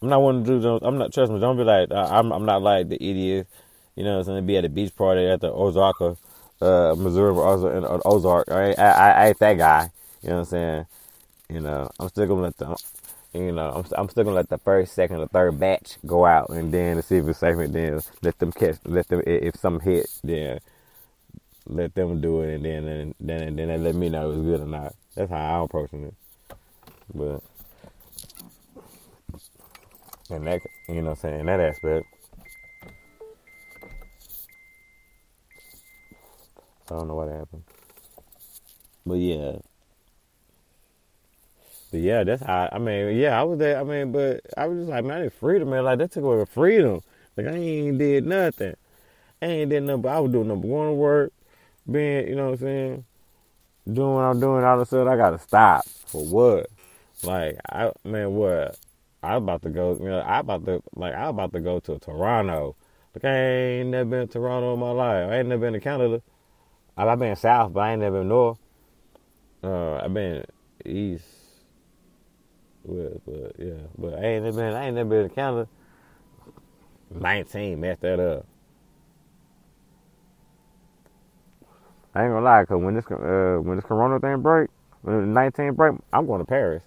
[0.00, 0.60] I'm not one to do.
[0.60, 1.12] Those, I'm not.
[1.12, 1.40] Trust me.
[1.40, 1.90] Don't be like.
[1.90, 2.32] I'm.
[2.32, 3.48] I'm not like the idiot
[3.96, 7.72] you know, it's gonna be at a beach party at the Ozark, uh, Missouri, or
[7.72, 8.50] in Ozark.
[8.50, 9.90] I, I, I ain't that guy.
[10.22, 10.86] You know what I'm saying?
[11.48, 12.76] You know, I'm still gonna let the,
[13.34, 16.50] you know, I'm, I'm still gonna let the first, second, or third batch go out,
[16.50, 19.56] and then to see if it's safe, and then let them catch, let them if
[19.56, 20.60] some hit, then
[21.66, 24.36] let them do it, and then and then and then they let me know it
[24.36, 24.94] was good or not.
[25.16, 26.14] That's how I'm approaching it.
[27.12, 27.42] But
[30.30, 32.06] and that, you know, what I'm saying in that aspect.
[36.86, 37.64] I don't know what happened.
[39.06, 39.58] But yeah.
[41.94, 42.68] But yeah, that's how.
[42.72, 43.78] I mean, yeah, I was there.
[43.78, 45.84] I mean, but I was just like, man, it's freedom, man.
[45.84, 47.02] Like that took away freedom.
[47.36, 48.74] Like I ain't did nothing.
[49.40, 50.02] I ain't did nothing.
[50.02, 51.32] But I was doing number one work,
[51.88, 53.04] being, you know what I'm saying,
[53.92, 54.64] doing what I'm doing.
[54.64, 56.66] All of a sudden, I gotta stop for what?
[57.22, 58.76] Like I, man, what?
[59.22, 59.96] I about to go.
[59.96, 62.74] You know, I about to like I about to go to Toronto.
[63.14, 65.30] Like I ain't never been to Toronto in my life.
[65.30, 66.22] I ain't never been to Canada.
[66.96, 68.58] I've been south, but I ain't never been north.
[69.62, 70.44] Uh, I've been
[70.84, 71.24] east,
[72.84, 74.74] west, but yeah, but I ain't never been.
[74.74, 75.68] I ain't never been to Canada.
[77.10, 78.46] Nineteen messed that up.
[82.14, 84.70] I ain't gonna lie, cause when this uh when this Corona thing break,
[85.02, 86.82] when the nineteen break, I'm going to Paris.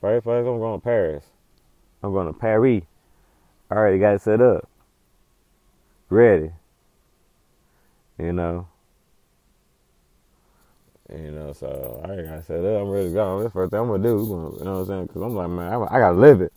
[0.00, 1.24] First place, I'm going to Paris.
[2.02, 2.84] I'm going to Paris.
[3.70, 4.68] I already got it set up.
[6.10, 6.50] Ready.
[8.18, 8.68] You know.
[11.14, 12.82] You know, so I already got set up.
[12.82, 13.42] I'm ready to go.
[13.42, 14.56] This first thing I'm gonna do.
[14.58, 15.08] You know what I'm saying?
[15.08, 16.52] Cause I'm like, man, I, I gotta live it.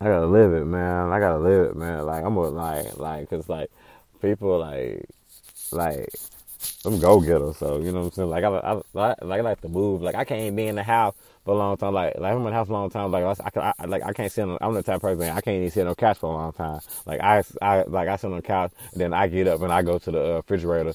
[0.00, 1.10] I gotta live it, man.
[1.10, 2.04] I gotta live it, man.
[2.04, 3.70] Like I'm gonna like, like, cause like
[4.20, 5.06] people like,
[5.72, 6.08] like
[6.84, 7.52] I'm go getter.
[7.54, 8.30] So you know what I'm saying.
[8.30, 10.02] Like I, I, like I like to move.
[10.02, 11.94] Like I can't be in the house for a long time.
[11.94, 13.10] Like like I'm in the house for a long time.
[13.10, 14.58] Like I, I, I like I can't sit on.
[14.60, 16.52] I'm the type of person I can't even sit on the couch for a long
[16.52, 16.80] time.
[17.06, 19.82] Like I, I like I sit on the couch, then I get up and I
[19.82, 20.94] go to the uh, refrigerator.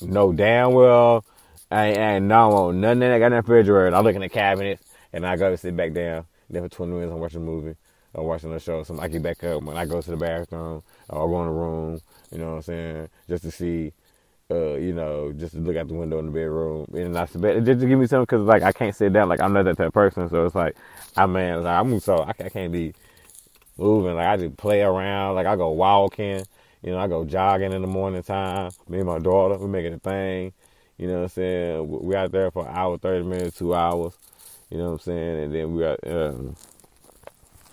[0.00, 1.24] Know damn well
[1.70, 3.94] I ain't, I ain't no want nothing that got in the refrigerator.
[3.94, 4.80] I look in the cabinet
[5.12, 6.24] and I go to sit back down.
[6.48, 7.76] Then for 20 minutes I'm watching a movie
[8.14, 8.82] or watching a show.
[8.84, 11.52] So I get back up when I go to the bathroom or go in the
[11.52, 12.00] room.
[12.32, 13.08] You know what I'm saying?
[13.28, 13.92] Just to see
[14.50, 17.34] uh, you know, just to look out the window in the bedroom and I just
[17.80, 19.88] to give me something because like I can't sit down, like I'm not that type
[19.88, 20.76] of person, so it's like
[21.16, 22.94] I man, like, I'm so I, I can't be
[23.76, 26.44] moving, like I just play around, like I go walking,
[26.82, 28.70] you know, I go jogging in the morning time.
[28.88, 30.52] Me and my daughter, we making a thing,
[30.96, 32.04] you know what I'm saying?
[32.04, 34.16] We out there for an hour, thirty minutes, two hours,
[34.70, 36.56] you know what I'm saying, and then we got, um,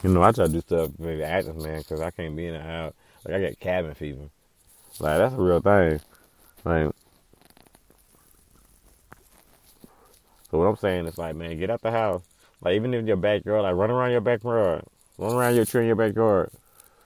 [0.03, 2.53] you know, I try to do stuff maybe active, man, because I can't be in
[2.53, 2.93] the house.
[3.25, 4.29] Like I got cabin fever,
[4.99, 5.99] like that's a real thing.
[6.63, 6.91] Like,
[10.49, 12.23] so what I'm saying is like, man, get out the house.
[12.61, 14.83] Like even in your backyard, like run around your backyard,
[15.17, 16.49] run around your tree in your backyard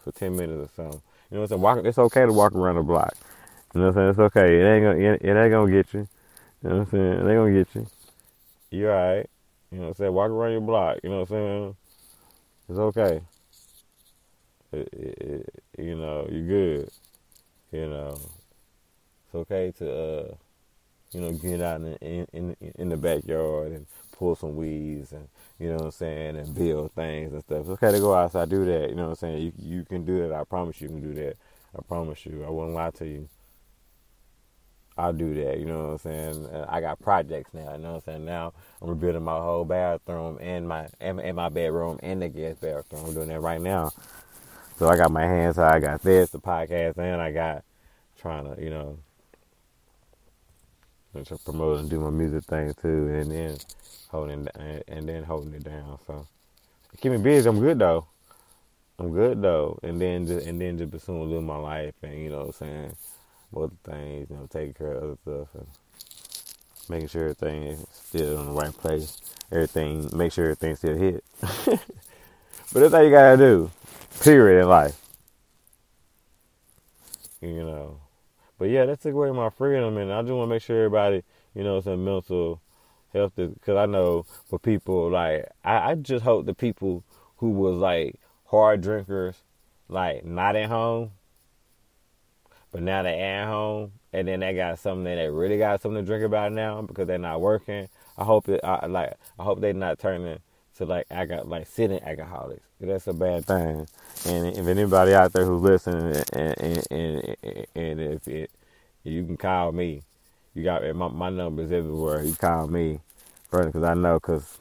[0.04, 1.02] for ten minutes or so.
[1.30, 1.62] You know what I'm saying?
[1.62, 1.86] Walk.
[1.86, 3.14] It's okay to walk around the block.
[3.74, 4.10] You know what I'm saying?
[4.10, 4.60] It's okay.
[4.60, 4.98] It ain't gonna.
[4.98, 6.08] It, ain't gonna get you.
[6.64, 7.04] You know what I'm saying?
[7.04, 7.88] It ain't gonna get you.
[8.72, 9.30] You're alright.
[9.72, 10.14] You know what I'm saying?
[10.14, 10.98] Walk around your block.
[11.04, 11.76] You know what I'm saying?
[12.70, 13.22] It's okay.
[14.72, 16.90] It, it, you know, you're good.
[17.72, 20.36] You know, it's okay to, uh,
[21.12, 23.86] you know, get out in, in in the backyard and
[24.20, 27.62] pull some weeds and you know what I'm saying and build things and stuff.
[27.62, 28.90] It's okay to go outside do that.
[28.90, 29.42] You know what I'm saying?
[29.42, 30.34] You you can do that.
[30.36, 31.38] I promise you can do that.
[31.78, 32.44] I promise you.
[32.46, 33.30] I won't lie to you.
[34.98, 35.60] I'll do that.
[35.60, 36.46] You know what I'm saying?
[36.48, 37.72] Uh, I got projects now.
[37.74, 38.26] You know what I'm saying?
[38.26, 42.60] Now I'm rebuilding my whole bathroom and my and, and my bedroom and the guest
[42.60, 43.06] bathroom.
[43.06, 43.92] I'm doing that right now.
[44.78, 45.58] So I got my hands.
[45.58, 47.64] I got this, the podcast, and I got
[48.18, 48.98] trying to, you know,
[51.26, 53.58] to promote and do my music thing too, and then
[54.10, 55.98] holding and then holding it down.
[56.06, 56.28] So
[57.00, 57.48] keep me busy.
[57.48, 58.06] I'm good though.
[59.00, 62.30] I'm good though, and then just and then just pursuing living my life, and you
[62.30, 62.96] know, what I'm saying
[63.56, 65.68] other things, you know, taking care of other stuff, and
[66.90, 69.18] making sure everything is still in the right place.
[69.52, 71.24] Everything, make sure everything still hit.
[71.42, 71.80] but
[72.74, 73.72] that's how you gotta do.
[74.22, 75.00] Period in life.
[77.42, 78.00] You know.
[78.58, 81.24] But yeah, that took away my freedom, and I just want to make sure everybody,
[81.56, 82.60] you know, some mental
[83.14, 87.04] health, because I know for people like I, I just hope the people
[87.38, 89.36] who was like hard drinkers,
[89.88, 91.12] like not at home,
[92.72, 96.04] but now they at home, and then they got something that they really got something
[96.04, 97.90] to drink about now because they're not working.
[98.18, 100.40] I hope it, I, like, I hope they're not turning
[100.78, 102.64] to like I got like sitting alcoholics.
[102.80, 103.88] That's a bad thing.
[104.26, 108.52] And if anybody out there who's listening, and and, and, and if it,
[109.04, 110.04] you can call me,
[110.54, 112.24] you got my my numbers everywhere.
[112.24, 113.00] You call me,
[113.52, 114.58] because I know, cause,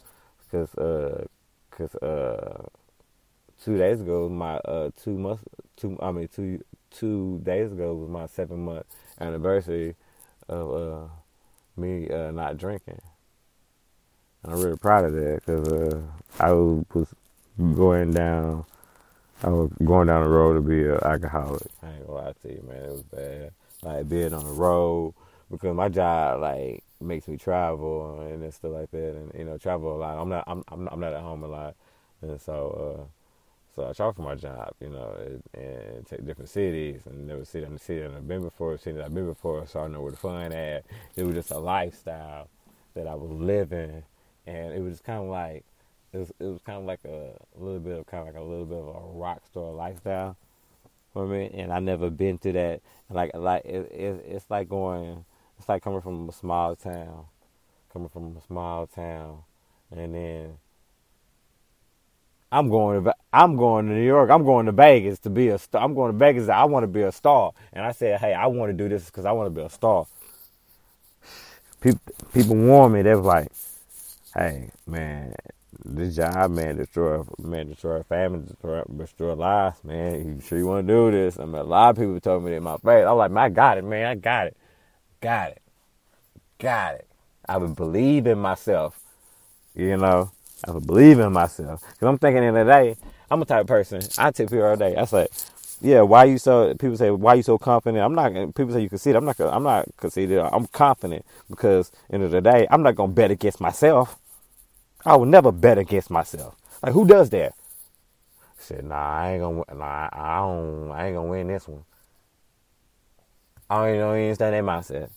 [0.50, 1.24] cause, uh,
[1.70, 2.64] cause, uh,
[3.62, 5.42] two days ago my uh two months
[5.76, 8.86] two I mean two two days ago was my seven month
[9.20, 9.96] anniversary
[10.48, 11.08] of uh
[11.76, 13.00] me uh not drinking.
[14.42, 16.00] And I'm really proud of that because uh,
[16.38, 17.08] I was
[17.74, 18.64] going down,
[19.42, 21.62] I was going down the road to be an alcoholic.
[21.82, 23.50] I ain't gonna lie to you, man, it was bad.
[23.82, 25.14] Like being on the road
[25.50, 29.96] because my job like makes me travel and stuff like that, and you know travel
[29.96, 30.20] a lot.
[30.20, 31.74] I'm not, I'm, I'm, not at home a lot,
[32.22, 32.98] and so.
[33.00, 33.04] uh
[33.78, 35.14] so I travel for my job, you know,
[35.54, 39.26] and, take different cities and never in the city I've been before, city I've been
[39.26, 40.84] before, so I know where the fun at.
[41.14, 42.48] It was just a lifestyle
[42.94, 44.02] that I was living,
[44.48, 45.64] and it was just kind of like
[46.12, 48.42] it was it was kind of like a, a little bit of kind of like
[48.42, 50.36] a little bit of a rock star lifestyle
[51.12, 52.80] for me, and I never been to that.
[53.10, 55.24] Like like it, it it's like going,
[55.58, 57.24] it's like coming from a small town,
[57.92, 59.42] coming from a small town,
[59.90, 60.58] and then
[62.50, 64.30] I'm going to I'm going to New York.
[64.30, 65.82] I'm going to Vegas to be a star.
[65.82, 66.48] I'm going to Vegas.
[66.48, 67.52] I want to be a star.
[67.72, 69.70] And I said, hey, I want to do this because I want to be a
[69.70, 70.06] star.
[71.80, 72.00] People
[72.32, 73.02] people warn me.
[73.02, 73.52] They was like,
[74.34, 75.34] hey, man,
[75.84, 80.26] this job, man, destroy man, destroy family, destroy, destroy lives, man.
[80.26, 81.38] You sure you want to do this?
[81.38, 83.06] I mean, a lot of people told me that in my face.
[83.06, 84.06] I'm like, man, I got it, man.
[84.06, 84.56] I got it,
[85.20, 85.62] got it,
[86.58, 87.06] got it.
[87.48, 89.00] I would believe in myself,
[89.74, 90.30] you know.
[90.66, 91.80] I would believe in myself.
[91.80, 92.96] Because I'm thinking in the day,
[93.30, 94.02] I'm a type of person.
[94.18, 94.96] I tell people all day.
[94.96, 95.28] I say,
[95.80, 96.74] yeah, why you so?
[96.74, 98.02] People say, why you so confident?
[98.02, 98.32] I'm not.
[98.54, 99.16] People say you conceited.
[99.16, 99.38] I'm not.
[99.40, 100.38] I'm not conceited.
[100.38, 104.18] I'm confident because end of the day, I'm not gonna bet against myself.
[105.06, 106.56] I will never bet against myself.
[106.82, 107.52] Like who does that?
[107.52, 109.62] I said, nah, I ain't gonna.
[109.74, 110.90] Nah, I don't.
[110.90, 111.84] I ain't gonna win this one.
[113.70, 115.10] I don't even, don't even understand that mindset.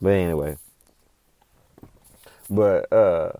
[0.00, 0.56] But anyway.
[2.50, 3.32] But uh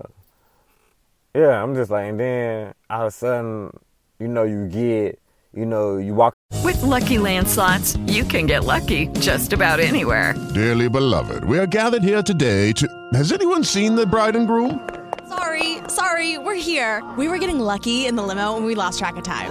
[1.35, 3.71] yeah, I'm just like, and then all of a sudden,
[4.19, 5.19] you know, you get,
[5.55, 6.35] you know, you walk.
[6.63, 10.35] With Lucky Land slots, you can get lucky just about anywhere.
[10.53, 12.87] Dearly beloved, we are gathered here today to.
[13.15, 14.89] Has anyone seen the bride and groom?
[15.29, 17.03] Sorry, sorry, we're here.
[17.17, 19.51] We were getting lucky in the limo and we lost track of time.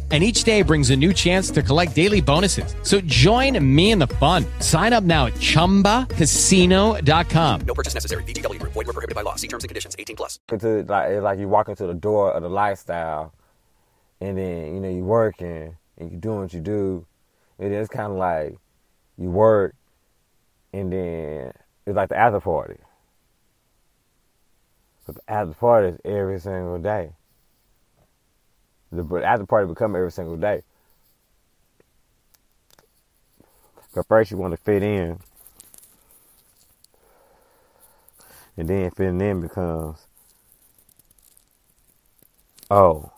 [0.11, 2.75] and each day brings a new chance to collect daily bonuses.
[2.83, 4.45] So join me in the fun.
[4.59, 7.61] Sign up now at ChumbaCasino.com.
[7.61, 8.23] No purchase necessary.
[8.23, 8.61] VGW.
[8.61, 9.35] Void were prohibited by law.
[9.35, 9.95] See terms and conditions.
[9.97, 10.39] 18 plus.
[10.51, 13.33] Into like it's like you walk into the door of the lifestyle,
[14.19, 17.05] and then you know you working and you doing what you do,
[17.59, 18.57] and it's kind of like
[19.17, 19.73] you work,
[20.73, 21.53] and then
[21.85, 22.79] it's like the after party.
[25.05, 27.11] But the after party is every single day.
[28.91, 30.63] The after party become every single day.
[33.93, 35.19] But first you want to fit in.
[38.57, 40.05] And then fitting in becomes,
[42.69, 43.11] oh,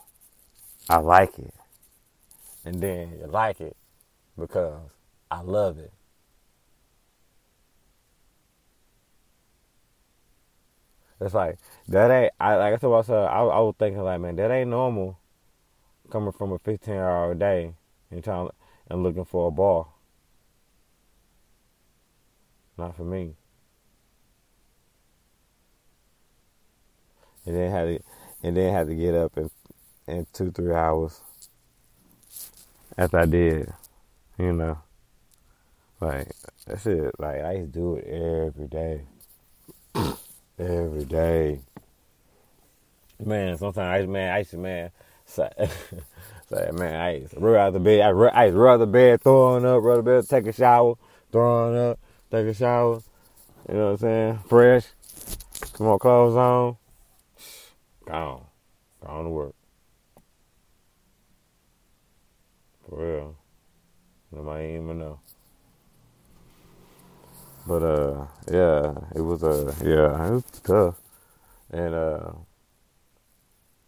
[0.89, 1.53] I like it.
[2.65, 3.75] And then you like it
[4.37, 4.79] because
[5.29, 5.91] I love it.
[11.19, 11.57] It's like
[11.87, 15.17] that ain't I like I myself I, I was thinking like man that ain't normal
[16.13, 17.73] coming from a 15 hour day
[18.11, 18.47] and trying
[18.87, 19.95] and looking for a ball.
[22.77, 23.33] Not for me.
[27.47, 27.99] And then had to
[28.43, 29.49] and then had to get up in
[30.07, 31.19] in two three hours
[32.95, 33.73] after I did,
[34.37, 34.77] you know.
[35.99, 36.31] Like
[36.67, 37.11] that's it.
[37.17, 39.01] Like I used to do it every day,
[40.59, 41.61] every day.
[43.19, 44.91] Man, sometimes I man I used to man.
[45.35, 45.49] Say,
[46.47, 48.01] say man, I roll out the bed.
[48.01, 50.53] I, I used to roll out the bed, throwing up, roll the bed, take a
[50.53, 50.93] shower,
[51.31, 51.99] throwing up,
[52.29, 53.01] take a shower.
[53.67, 54.39] You know what I'm saying?
[54.47, 54.85] Fresh.
[55.73, 56.77] Come on, clothes on.
[58.05, 58.45] Gone.
[59.03, 59.55] Gone to work.
[62.87, 63.35] For real.
[64.31, 65.19] Nobody even know.
[67.65, 71.01] But uh yeah, it was uh yeah, it was tough.
[71.71, 72.33] And uh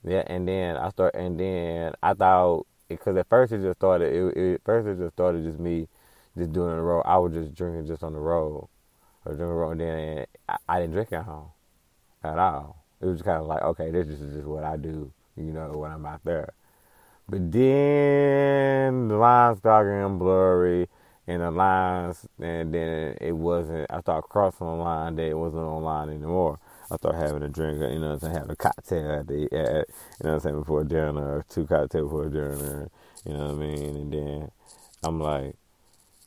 [0.06, 4.14] yeah, and then I start and then I thought because at first it just started
[4.14, 5.88] it, it first it just started just me
[6.38, 7.04] just doing the road.
[7.06, 8.68] I was just drinking just on the road.
[9.26, 11.50] Or drinking road and then I, I didn't drink at home
[12.24, 12.84] at all.
[13.02, 15.92] It was kind of like, okay, this is just what I do, you know, when
[15.92, 16.54] I'm out there.
[17.28, 20.88] But then the lines started getting blurry,
[21.28, 23.88] and the lines, and then it wasn't.
[23.90, 26.60] I started crossing the line that it wasn't online anymore.
[26.92, 29.54] I started having a drink, you know, to having a cocktail at the, at, you
[29.54, 29.86] know,
[30.20, 32.90] what I'm saying before dinner, or two cocktails before dinner,
[33.26, 33.96] you know what I mean.
[33.96, 34.52] And then
[35.04, 35.56] I'm like,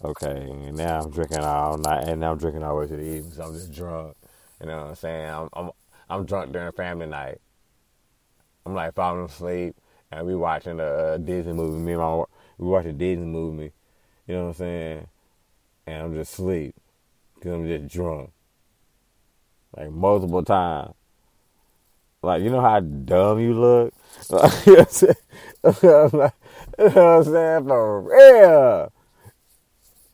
[0.03, 2.97] okay, and now I'm drinking all night, and now I'm drinking all the way to
[2.97, 4.17] the evening, so I'm just drunk.
[4.61, 5.31] You know what I'm saying?
[5.31, 5.71] I'm, I'm
[6.11, 7.41] I'm drunk during family night.
[8.65, 9.77] I'm like falling asleep
[10.11, 11.79] and we watching a Disney movie.
[11.79, 12.25] Me and my
[12.59, 13.73] we watching a Disney movie,
[14.29, 15.07] you know what I'm saying,
[15.87, 16.75] and I'm just asleep
[17.35, 18.31] because I'm just drunk,
[19.75, 20.95] like multiple times.
[22.23, 23.95] Like you know how dumb you look.
[24.31, 25.15] You know what I'm saying?
[25.65, 26.31] you know
[26.79, 27.69] what I'm saying?
[27.69, 28.93] For real.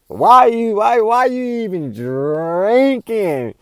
[0.06, 3.54] Why you why why you even drinking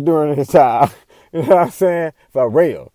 [0.00, 0.90] during this time?
[1.32, 2.12] You know what I'm saying?
[2.32, 2.92] For real.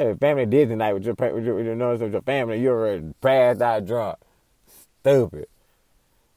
[0.00, 3.12] Hey, family Disney night with your with your, with your, with your family, you're already
[3.20, 4.16] passed out drunk.
[5.02, 5.46] Stupid.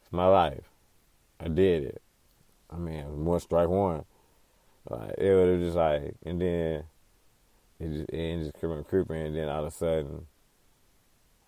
[0.01, 0.65] It's my life.
[1.39, 2.01] I did it.
[2.69, 4.03] I mean, one strike one.
[4.89, 6.83] Like it was just like, and then
[7.79, 10.27] it just it just kept creeping, and then all of a sudden,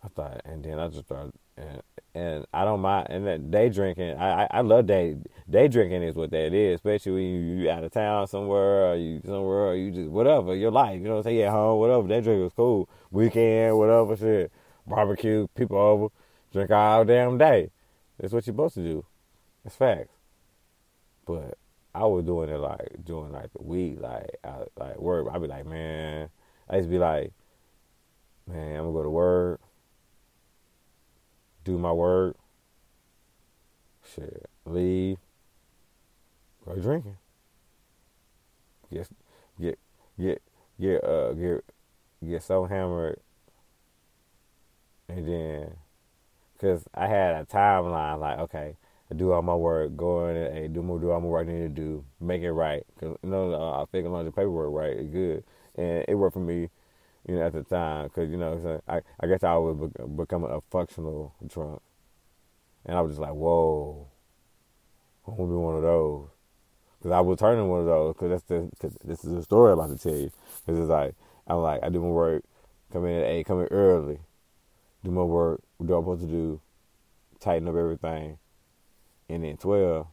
[0.02, 4.18] I thought, and then I just started, and I don't mind, and that day drinking,
[4.18, 5.18] I, I I love day
[5.50, 8.96] day drinking is what that is, especially when you you out of town somewhere, or
[8.96, 11.80] you somewhere, or you just whatever your life, you know what I'm saying, at home,
[11.80, 12.08] whatever.
[12.08, 14.52] Day drinking was cool, weekend, whatever shit,
[14.88, 16.08] barbecue, people over,
[16.54, 17.72] drink all damn day.
[18.20, 19.06] That's what you're supposed to do.
[19.66, 20.14] It's facts.
[21.26, 21.58] But
[21.94, 25.28] I was doing it like during like the week, like I, like work.
[25.32, 26.30] I'd be like, man,
[26.70, 27.34] I used to be like,
[28.48, 29.62] man, I'm gonna go to work,
[31.66, 32.38] do my work,
[34.14, 35.18] shit, leave,
[36.66, 37.18] go drinking,
[38.92, 39.10] get
[39.60, 39.80] get
[40.18, 40.42] get
[40.80, 41.66] get uh get
[42.26, 43.20] get so hammered,
[45.10, 45.74] and then,
[46.62, 48.78] cause I had a timeline like, okay,
[49.16, 51.52] do all my work, go in and hey, do more, do all my work I
[51.52, 52.86] need to do, make it right.
[53.00, 55.44] Cause you know, I think long as the paperwork right, it's good,
[55.76, 56.70] and it worked for me,
[57.28, 58.10] you know, at the time.
[58.10, 61.82] Cause you know, I I guess I was becoming a functional drunk,
[62.86, 64.08] and I was just like, whoa,
[65.28, 66.30] I want to be one of those.
[67.04, 68.16] Cause I was turning one of those.
[68.18, 70.32] Cause that's the cause this is a story I'm about to tell you.
[70.66, 71.16] Cause it's like
[71.48, 72.44] I'm like I do my work,
[72.92, 74.20] come in at eight, come in early,
[75.04, 76.62] do my work, do what I'm supposed to do,
[77.40, 78.38] tighten up everything
[79.30, 80.08] and then 12,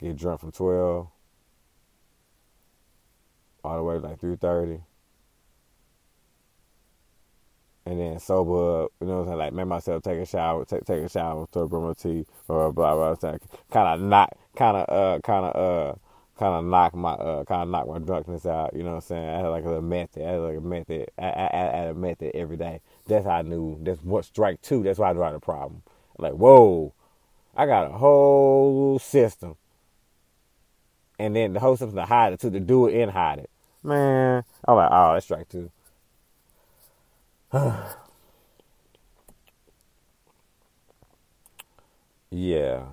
[0.00, 1.08] get drunk from 12
[3.62, 4.82] all the way to like 3.30.
[7.90, 9.38] And then sober up, you know what I'm saying?
[9.38, 12.72] Like, make myself take a shower, take, take a shower, throw brush my tea or
[12.72, 13.38] blah, blah, blah.
[13.72, 15.94] Kind of knock, kind of, uh, kind of, uh,
[16.38, 19.00] kind of knock my, uh, kind of knock my drunkenness out, you know what I'm
[19.00, 19.28] saying?
[19.28, 21.94] I had like a method, I had like a method, I, I, I had a
[21.94, 22.80] method every day.
[23.08, 25.40] That's how I knew, that's what strike two, that's why I knew I had a
[25.40, 25.82] problem.
[26.16, 26.94] Like, whoa,
[27.56, 29.56] I got a whole system.
[31.18, 33.50] And then the whole system to hide it to do it and hide it.
[33.82, 35.72] Man, I'm like, oh, that's strike two.
[42.30, 42.84] yeah.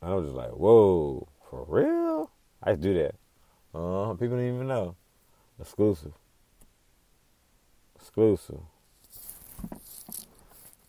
[0.00, 2.30] I was just like, whoa, for real?
[2.62, 3.16] I do that.
[3.74, 4.94] Uh, people didn't even know.
[5.60, 6.12] Exclusive.
[7.96, 8.60] Exclusive.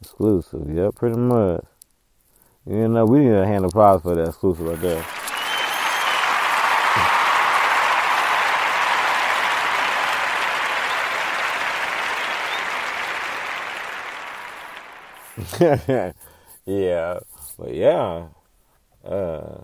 [0.01, 1.65] Exclusive, yeah, pretty much.
[2.67, 5.24] You know, we need to hand applause for that exclusive right there.
[15.59, 17.19] yeah,
[17.57, 18.27] but yeah,
[19.03, 19.57] uh,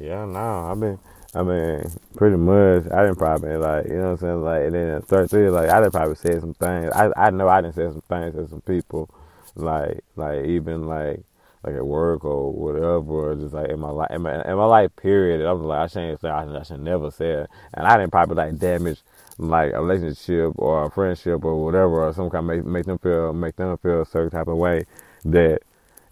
[0.00, 0.98] yeah, no, I've been,
[1.34, 1.84] I mean,
[2.16, 5.30] pretty much, I didn't probably like, you know what I'm saying, like, and then third
[5.30, 6.90] three, like, I didn't probably say some things.
[6.92, 9.08] I, I know I didn't say some things to some people,
[9.54, 11.22] like, like even like
[11.62, 14.64] like at work or whatever, or just like in my life, in my, in my
[14.64, 15.44] life period.
[15.46, 17.50] I was like, I shouldn't say, I, should never say it.
[17.74, 19.00] And I didn't probably like damage
[19.40, 22.98] like a relationship or a friendship or whatever, or some kind of make, make them
[22.98, 24.84] feel, make them feel a certain type of way
[25.24, 25.60] that,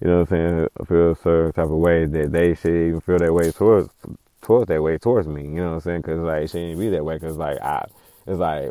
[0.00, 3.00] you know what I'm saying, feel a certain type of way that they should even
[3.00, 3.90] feel that way towards,
[4.42, 5.44] towards that way towards me.
[5.44, 6.02] You know what I'm saying?
[6.02, 7.18] Cause like, it shouldn't be that way.
[7.18, 7.86] Cause like, I,
[8.26, 8.70] it's like,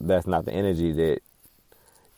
[0.00, 1.20] that's not the energy that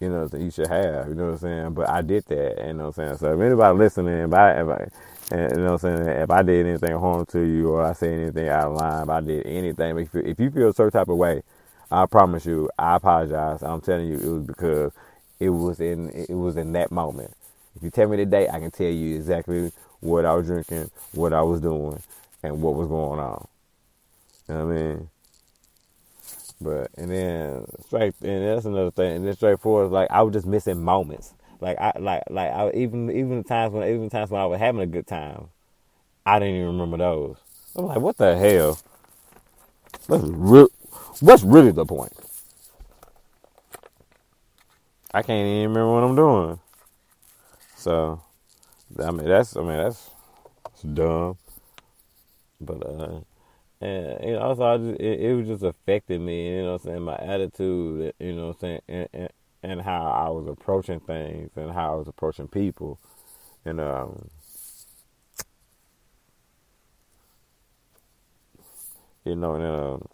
[0.00, 1.74] you know, that you should have, you know what I'm saying?
[1.74, 3.16] But I did that, you know what I'm saying?
[3.18, 4.88] So if anybody listening, if I, if I
[5.32, 7.92] and, you know what I'm saying, if I did anything harm to you or I
[7.92, 10.74] said anything out of line, if I did anything, if you, if you feel a
[10.74, 11.42] certain type of way,
[11.90, 13.62] I promise you, I apologize.
[13.62, 14.92] I'm telling you, it was because
[15.40, 17.34] it was in it was in that moment.
[17.76, 20.90] If you tell me the date, I can tell you exactly what I was drinking,
[21.12, 22.00] what I was doing,
[22.42, 23.48] and what was going on.
[24.48, 25.08] You know what I mean?
[26.60, 29.16] But and then straight and that's another thing.
[29.16, 31.32] And then straightforward, like I was just missing moments.
[31.60, 34.58] Like I like like I even even the times when even times when I was
[34.60, 35.48] having a good time,
[36.26, 37.36] I didn't even remember those.
[37.76, 38.78] I'm like, what the hell?
[40.08, 40.68] Real?
[41.18, 42.12] What's really the point?
[45.12, 46.60] I can't even remember what I'm doing.
[47.76, 48.22] So,
[49.02, 50.10] I mean, that's I mean that's,
[50.94, 51.36] dumb.
[52.60, 53.20] But uh,
[53.80, 56.56] and you know, also I just, it, it was just affected me.
[56.56, 58.14] You know, what I'm saying my attitude.
[58.20, 59.28] You know, what I'm saying, and, and,
[59.62, 62.98] and how I was approaching things and how I was approaching people,
[63.64, 64.28] and um,
[69.24, 70.08] you know, and um,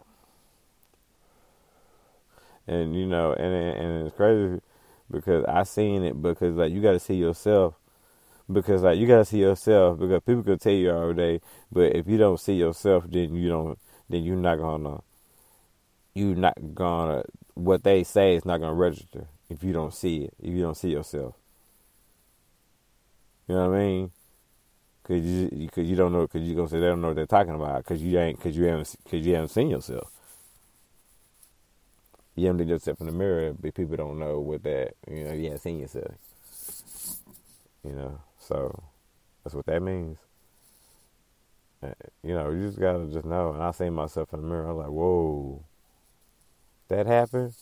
[2.67, 4.61] and you know, and and it's crazy
[5.09, 7.75] because I seen it because like you got to see yourself
[8.51, 11.41] because like you got to see yourself because people could tell you all day,
[11.71, 13.79] but if you don't see yourself, then you don't,
[14.09, 15.01] then you're not gonna,
[16.13, 17.23] you're not gonna.
[17.53, 20.77] What they say is not gonna register if you don't see it, if you don't
[20.77, 21.35] see yourself.
[23.47, 24.11] You know what I mean?
[25.03, 27.25] Cause you, cause you don't know, cause you gonna say they don't know what they're
[27.25, 30.11] talking about, cause you ain't, cause you haven't, cause you haven't seen yourself.
[32.37, 35.33] You haven't looked yourself in the mirror, but people don't know what that, you know,
[35.33, 36.13] you haven't seen yourself.
[37.83, 38.83] You know, so
[39.43, 40.17] that's what that means.
[41.83, 41.93] Uh,
[42.23, 43.53] You know, you just gotta just know.
[43.53, 44.67] And I seen myself in the mirror.
[44.67, 45.63] I was like, whoa,
[46.89, 47.53] that happened.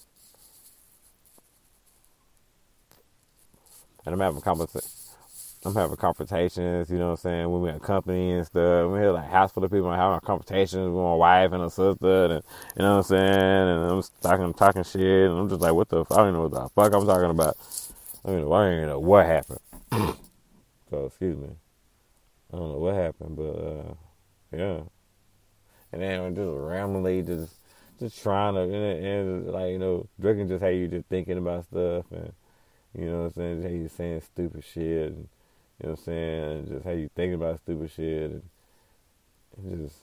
[4.06, 5.05] And I'm having conversation.
[5.66, 8.88] I'm having confrontations, you know what I'm saying, we're in company and stuff.
[8.88, 11.70] We're here like house full of people I'm having confrontations with my wife and her
[11.70, 12.44] sister and
[12.76, 13.70] you know what I'm saying?
[13.70, 16.48] And I'm talking talking shit and I'm just like, what the fuck I don't know
[16.48, 17.58] what the fuck I'm talking about.
[18.24, 19.60] I mean I don't even know what happened.
[20.92, 21.50] so excuse me.
[22.54, 23.94] I don't know what happened, but uh
[24.56, 24.80] yeah.
[25.92, 27.56] And then I'm just randomly just
[28.00, 31.66] just trying to and, and like, you know, drinking just how you just thinking about
[31.66, 32.34] stuff and
[32.94, 35.28] you know what I'm saying, how you saying stupid shit and
[35.80, 36.68] you know what I'm saying?
[36.69, 38.43] Just how you think about stupid shit and,
[39.57, 39.99] and just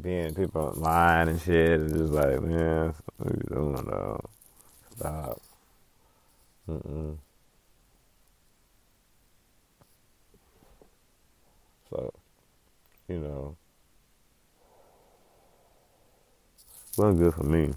[0.00, 4.20] being people lying and shit and just like, man, what you doing though?
[4.96, 5.40] Stop.
[6.68, 7.16] Mm-mm.
[11.90, 12.12] So,
[13.08, 13.56] you know,
[16.96, 17.72] wasn't good for me.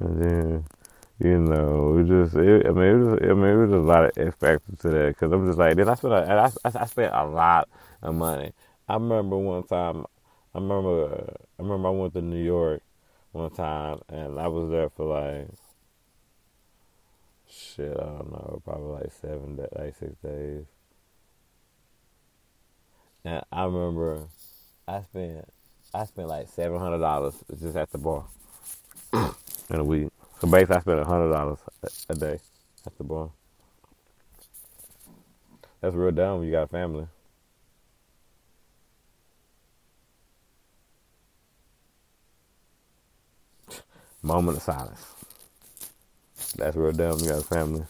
[0.00, 0.64] And then
[1.20, 4.04] you know, it just, it, I mean, it was, I mean, it was a lot
[4.04, 6.82] of X factors to that because I'm just like, then I spent, a, I, I,
[6.82, 7.68] I spent a lot
[8.02, 8.52] of money.
[8.88, 10.06] I remember one time,
[10.54, 12.82] I remember, I remember I went to New York
[13.32, 15.48] one time and I was there for like,
[17.50, 20.66] shit, I don't know, probably like seven, like six days.
[23.24, 24.20] And I remember
[24.86, 25.48] I spent,
[25.92, 28.24] I spent like seven hundred dollars just at the bar
[29.12, 30.08] in a week.
[30.40, 31.58] So basically, I spent hundred dollars
[32.08, 32.38] a day
[32.86, 33.30] at the bar.
[35.80, 37.06] That's real dumb when you got a family.
[44.22, 45.06] Moment of silence.
[46.56, 47.16] That's real dumb.
[47.16, 47.84] when You got a family.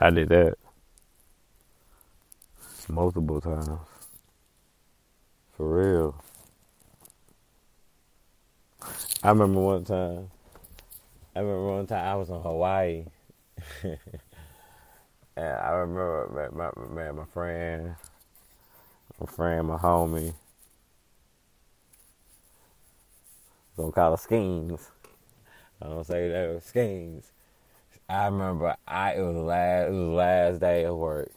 [0.00, 0.54] I did that
[2.88, 3.78] multiple times.
[5.56, 6.24] For real.
[9.22, 10.30] I remember one time.
[11.36, 13.06] I remember one time I was in Hawaii,
[13.82, 13.98] and
[15.36, 17.96] I remember my, my, my friend,
[19.20, 20.32] my friend, my homie,
[23.76, 24.90] gonna call her Schemes.
[25.82, 27.32] I don't say that Schemes.
[28.08, 31.32] I remember I it was last it was last day of work,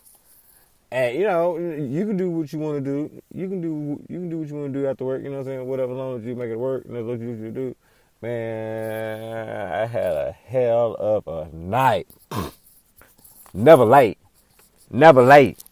[0.92, 3.22] and you know you can do what you want to do.
[3.34, 5.24] You can do you can do what you want to do after work.
[5.24, 5.68] You know what I'm saying?
[5.68, 7.76] Whatever, as long as you make it work, and that's what you should do.
[8.22, 12.08] Man, I had a hell of a night.
[13.54, 14.18] Never late.
[14.90, 15.64] Never late.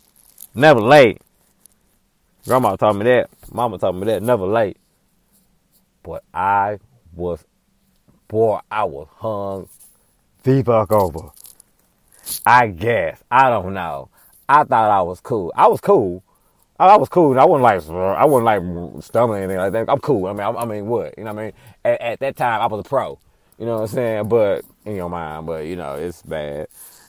[0.54, 1.22] Never late.
[2.46, 3.30] Grandma taught me that.
[3.52, 4.22] Mama taught me that.
[4.22, 4.78] Never late.
[6.04, 6.80] But I
[7.16, 7.44] was,
[8.28, 9.68] boy, I was hung
[10.44, 11.32] the fuck over.
[12.46, 13.24] I guess.
[13.32, 14.10] I don't know.
[14.48, 15.52] I thought I was cool.
[15.56, 16.24] I was cool.
[16.80, 17.40] I I was cool.
[17.40, 19.90] I wasn't like I wasn't like stumbling anything like that.
[19.90, 20.28] I'm cool.
[20.28, 21.34] I mean, I, I mean, what you know?
[21.34, 21.54] what I mean,
[21.84, 23.20] at, at, that time I was a pro.
[23.58, 24.28] You know what I'm saying?
[24.28, 26.68] But in your mind, but you know, it's bad.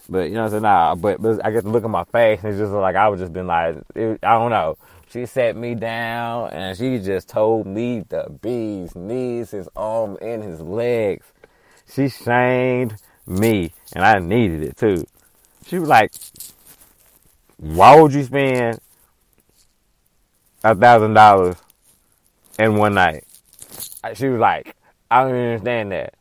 [0.09, 0.63] But you know what I'm saying?
[0.63, 0.95] Nah.
[0.95, 3.21] But, but I get to look at my face and it's just like I was
[3.21, 4.79] just been like it, I don't know.
[5.09, 10.43] She sat me down and she just told me the bee's knees, his arm, and
[10.43, 11.27] his legs.
[11.93, 15.07] She shamed me, and I needed it too.
[15.67, 16.13] She was like,
[17.57, 18.81] "Why would you spend
[20.73, 21.57] a thousand dollars
[22.59, 23.25] in one night.
[24.15, 24.75] She was like,
[25.11, 26.15] I don't understand that.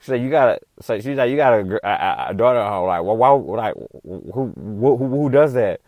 [0.00, 2.68] She said, you got a, so she's like, you got a, a, a daughter at
[2.68, 2.86] home.
[2.86, 5.80] Like, well, why, like, who, who, who does that?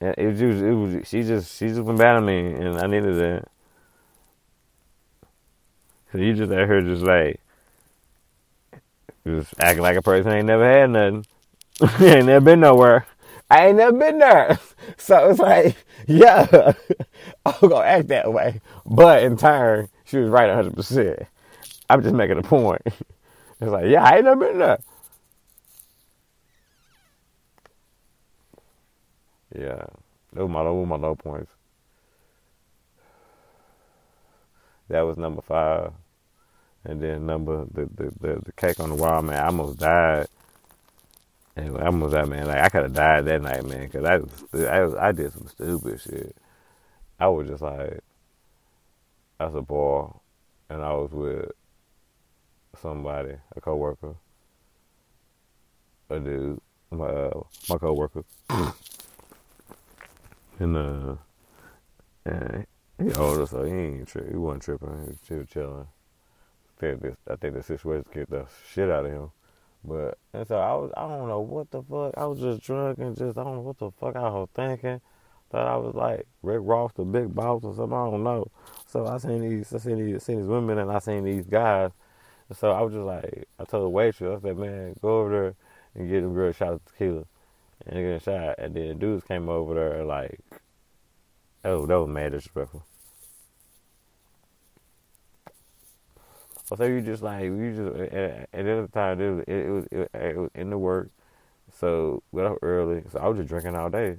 [0.00, 3.48] And it was, it was, she just, she just on me and I needed that.
[6.12, 7.40] So you just out here just like,
[9.26, 11.26] just acting like a person ain't never had nothing.
[12.00, 13.06] ain't never been nowhere.
[13.50, 14.58] I ain't never been there.
[14.96, 15.76] So it's like,
[16.06, 16.72] yeah,
[17.46, 18.60] I'm gonna act that way.
[18.86, 21.26] But in turn, she was right 100%.
[21.90, 22.82] I'm just making a point.
[22.86, 22.96] it's
[23.60, 24.78] like, yeah, I ain't never been there.
[29.54, 29.84] Yeah,
[30.32, 31.52] those my, those my low points.
[34.88, 35.92] That was number five.
[36.84, 39.38] And then number the the, the, the cake on the wall, man.
[39.38, 40.28] I almost died.
[41.58, 42.46] I almost died, man.
[42.46, 44.20] Like I could have died that night, man, because I
[44.64, 46.36] I I did some stupid shit.
[47.18, 48.00] I was just like,
[49.40, 50.12] I was a boy,
[50.70, 51.50] and I was with
[52.80, 54.14] somebody, a coworker,
[56.10, 56.60] a dude,
[56.90, 58.24] my uh, my coworker,
[60.60, 61.16] and uh,
[62.24, 62.66] and
[63.02, 65.18] he older, so he ain't tri- he wasn't tripping.
[65.28, 65.86] He was chilling.
[66.78, 69.30] Think this, I think the situation kicked the shit out of him.
[69.84, 72.14] But and so I was, I don't know what the fuck.
[72.16, 75.00] I was just drunk and just I don't know what the fuck I was thinking.
[75.50, 77.96] Thought I was like Rick Ross, the big boss or something.
[77.96, 78.50] I don't know.
[78.86, 81.90] So I seen these, I seen these, seen these women and I seen these guys.
[82.48, 85.30] And so I was just like, I told the waitress, I said, man, go over
[85.30, 85.54] there
[85.94, 87.24] and get them girls a shot of tequila
[87.86, 88.56] and get a shot.
[88.58, 90.40] And then the dudes came over there like,
[91.64, 92.84] oh, that was mad disrespectful.
[96.76, 99.86] So you just like you just at, at the time it was it, it was
[99.90, 101.08] it, it was in the work,
[101.72, 103.02] so got up early.
[103.10, 104.16] So I was just drinking all day.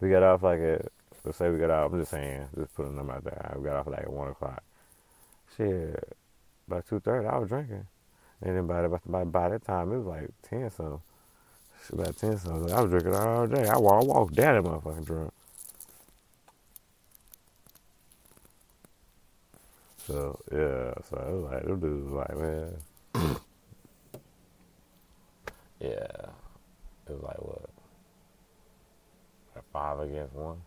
[0.00, 0.92] We got off like at
[1.24, 1.90] let's say we got off.
[1.90, 3.54] I'm just saying, just putting them out there.
[3.56, 4.62] We got off like at one o'clock.
[5.56, 6.16] Shit,
[6.68, 7.86] by two thirty I was drinking,
[8.42, 11.00] and then by by by that time it was like ten something.
[11.92, 12.72] About ten something.
[12.72, 13.66] I was drinking all day.
[13.66, 15.32] I walked, I walked down that motherfucking drunk.
[20.06, 22.76] So yeah, so I was like them dudes was like, man,
[25.80, 26.28] yeah,
[27.06, 27.70] it was like what,
[29.54, 30.60] like five against one.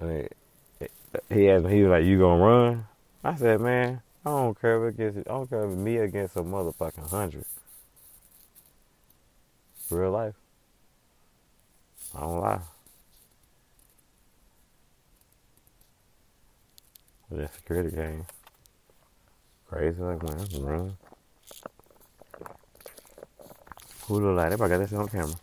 [0.00, 0.28] I mean,
[1.30, 2.86] he asked me, he was like, "You gonna run?"
[3.22, 5.98] I said, "Man, I don't care if it gets, I don't care if it's me
[5.98, 7.44] against a motherfucking hundred.
[9.88, 10.34] Real life."
[12.14, 12.60] I lie.
[17.30, 18.26] But that security game.
[19.68, 20.96] Crazy oh, like man, run.
[24.06, 24.60] Who look like that?
[24.60, 25.34] I got this on camera.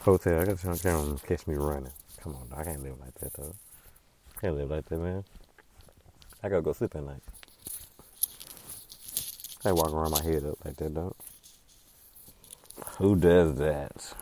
[0.00, 1.92] Hotel, I got this on camera catch me running.
[2.20, 3.54] Come on, I can't live like that though.
[4.40, 5.24] Can't live like that, man.
[6.42, 7.22] I gotta go sleep at night.
[9.62, 11.14] I walk around my head up like that, though.
[12.96, 14.14] Who does that?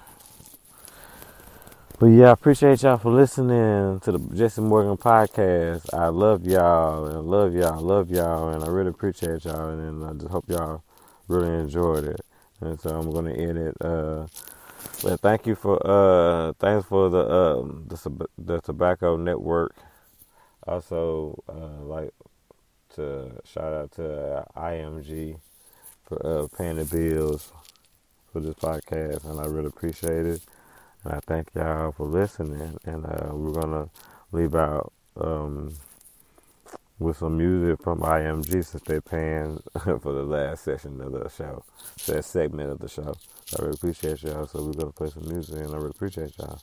[2.01, 5.93] But yeah, I appreciate y'all for listening to the Jesse Morgan podcast.
[5.93, 9.71] I love y'all and I love y'all, I love y'all, and I really appreciate y'all,
[9.71, 10.85] and I just hope y'all
[11.27, 12.21] really enjoyed it.
[12.61, 13.77] And so I'm gonna end it.
[13.81, 14.29] Uh,
[15.03, 19.75] but thank you for uh, thanks for the um, the, the Tobacco Network.
[20.69, 22.15] Also, uh, like
[22.95, 25.41] to shout out to IMG
[26.05, 27.53] for uh, paying the bills
[28.33, 30.43] for this podcast, and I really appreciate it.
[31.11, 32.79] I thank y'all for listening.
[32.85, 33.89] And uh, we're gonna
[34.33, 35.75] leave out um,
[36.99, 41.65] with some music from IMG since they're paying for the last session of the show,
[42.07, 43.15] that segment of the show.
[43.59, 44.47] I really appreciate y'all.
[44.47, 46.61] So we're gonna play some music, and I really appreciate y'all.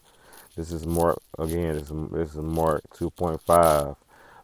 [0.55, 1.73] This is Mark again.
[1.73, 3.95] This is, this is Mark 2.5.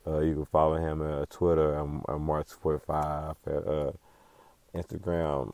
[0.07, 3.91] Uh, you can follow him on Twitter at Mark 2.5 at uh,
[4.73, 5.53] Instagram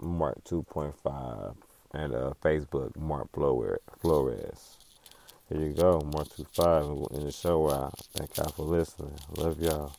[0.00, 1.54] Mark 2.5
[1.92, 3.80] and uh, Facebook, Mark Flores.
[5.48, 7.90] Here you go, Mark 25 in the show.
[8.14, 9.14] Thank y'all for listening.
[9.36, 9.92] Love y'all.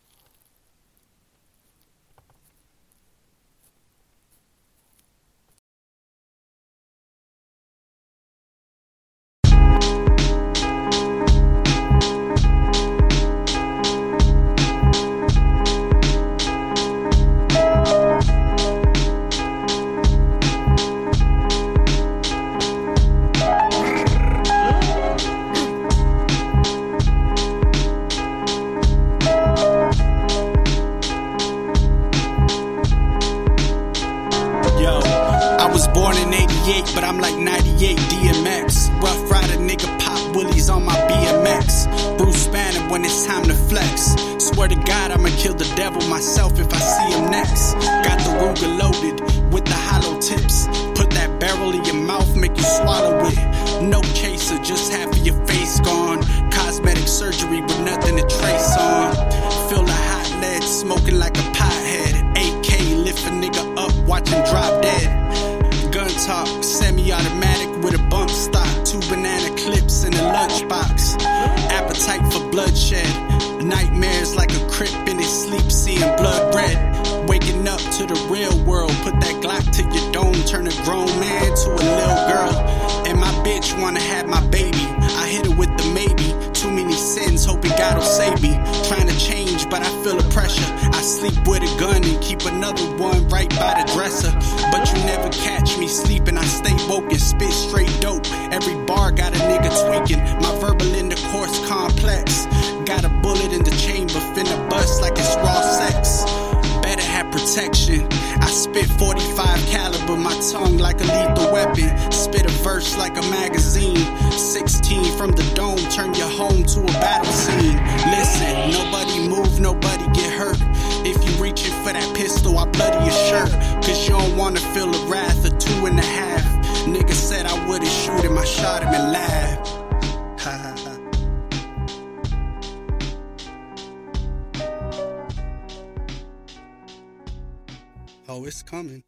[138.31, 139.01] Oh, it's coming.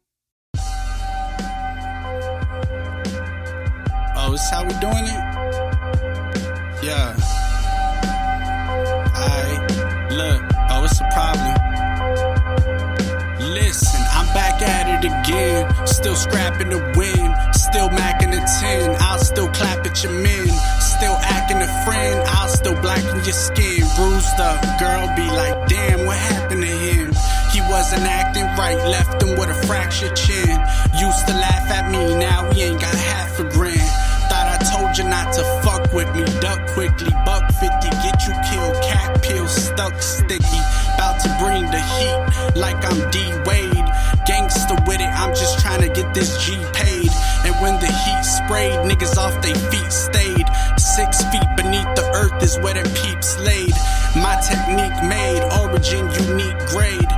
[4.16, 5.22] Oh, it's how we doing it?
[6.82, 7.14] Yeah.
[9.14, 10.42] I look.
[10.70, 10.82] Oh,
[11.12, 11.54] problem.
[13.54, 15.72] Listen, I'm back at it again.
[15.86, 17.31] Still scrapping the win.
[17.72, 18.96] Still macking a 10.
[19.00, 20.46] I'll still clap at your men.
[20.78, 22.20] Still acting a friend.
[22.28, 23.80] I'll still blacken your skin.
[23.96, 24.60] Bruised up.
[24.78, 27.12] Girl be like, damn, what happened to him?
[27.50, 30.52] He wasn't acting right, left him with a fractured chin.
[31.00, 33.88] Used to laugh at me, now we ain't got half a grin.
[34.28, 36.24] Thought I told you not to fuck with me.
[36.40, 38.76] Duck quickly, buck 50, get you killed.
[38.84, 40.60] Cat pill stuck sticky.
[40.92, 43.18] About to bring the heat like I'm D
[43.48, 43.88] Wade.
[44.26, 47.10] Gangster with it, I'm just trying to get this G paid.
[47.62, 50.46] When the heat sprayed, niggas off they feet stayed.
[50.76, 53.70] Six feet beneath the earth is where them peeps laid.
[54.18, 57.12] My technique made, origin unique grade.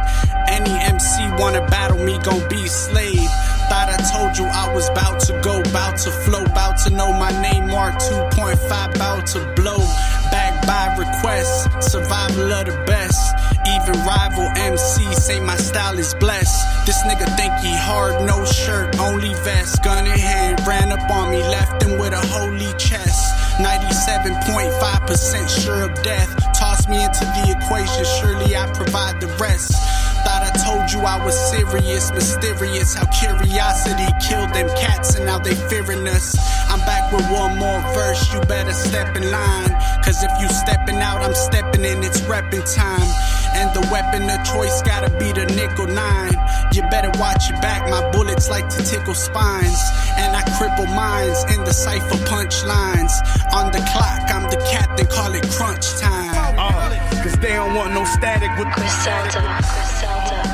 [0.47, 3.31] Any MC wanna battle me, gon' be slave.
[3.71, 7.11] Thought I told you I was bout to go, bout to flow, bout to know
[7.15, 7.69] my name.
[7.69, 9.81] Mark 2.5, bout to blow.
[10.99, 13.35] Request, survival of the best.
[13.67, 16.87] Even rival MC say my style is blessed.
[16.87, 19.83] This nigga think he hard, no shirt, only vest.
[19.83, 23.35] Gun in hand, ran up on me, left him with a holy chest.
[23.59, 26.31] 97.5% sure of death.
[26.55, 29.73] Toss me into the equation, surely I provide the rest.
[30.65, 32.95] Thought I told you I was serious, mysterious.
[32.95, 36.37] How curiosity killed them cats and now they fearing us.
[36.69, 39.71] I'm back with one more verse, you better step in line.
[40.05, 43.09] Cause if you stepping out, I'm stepping in, it's repping time.
[43.55, 46.35] And the weapon of choice gotta be the nickel nine.
[46.73, 49.81] You better watch your back, my bullets like to tickle spines.
[50.17, 53.13] And I cripple minds in the cipher punchlines.
[53.53, 56.55] On the clock, I'm the captain, call it crunch time.
[56.59, 60.54] Uh, Cause they don't want no static with the Griselda,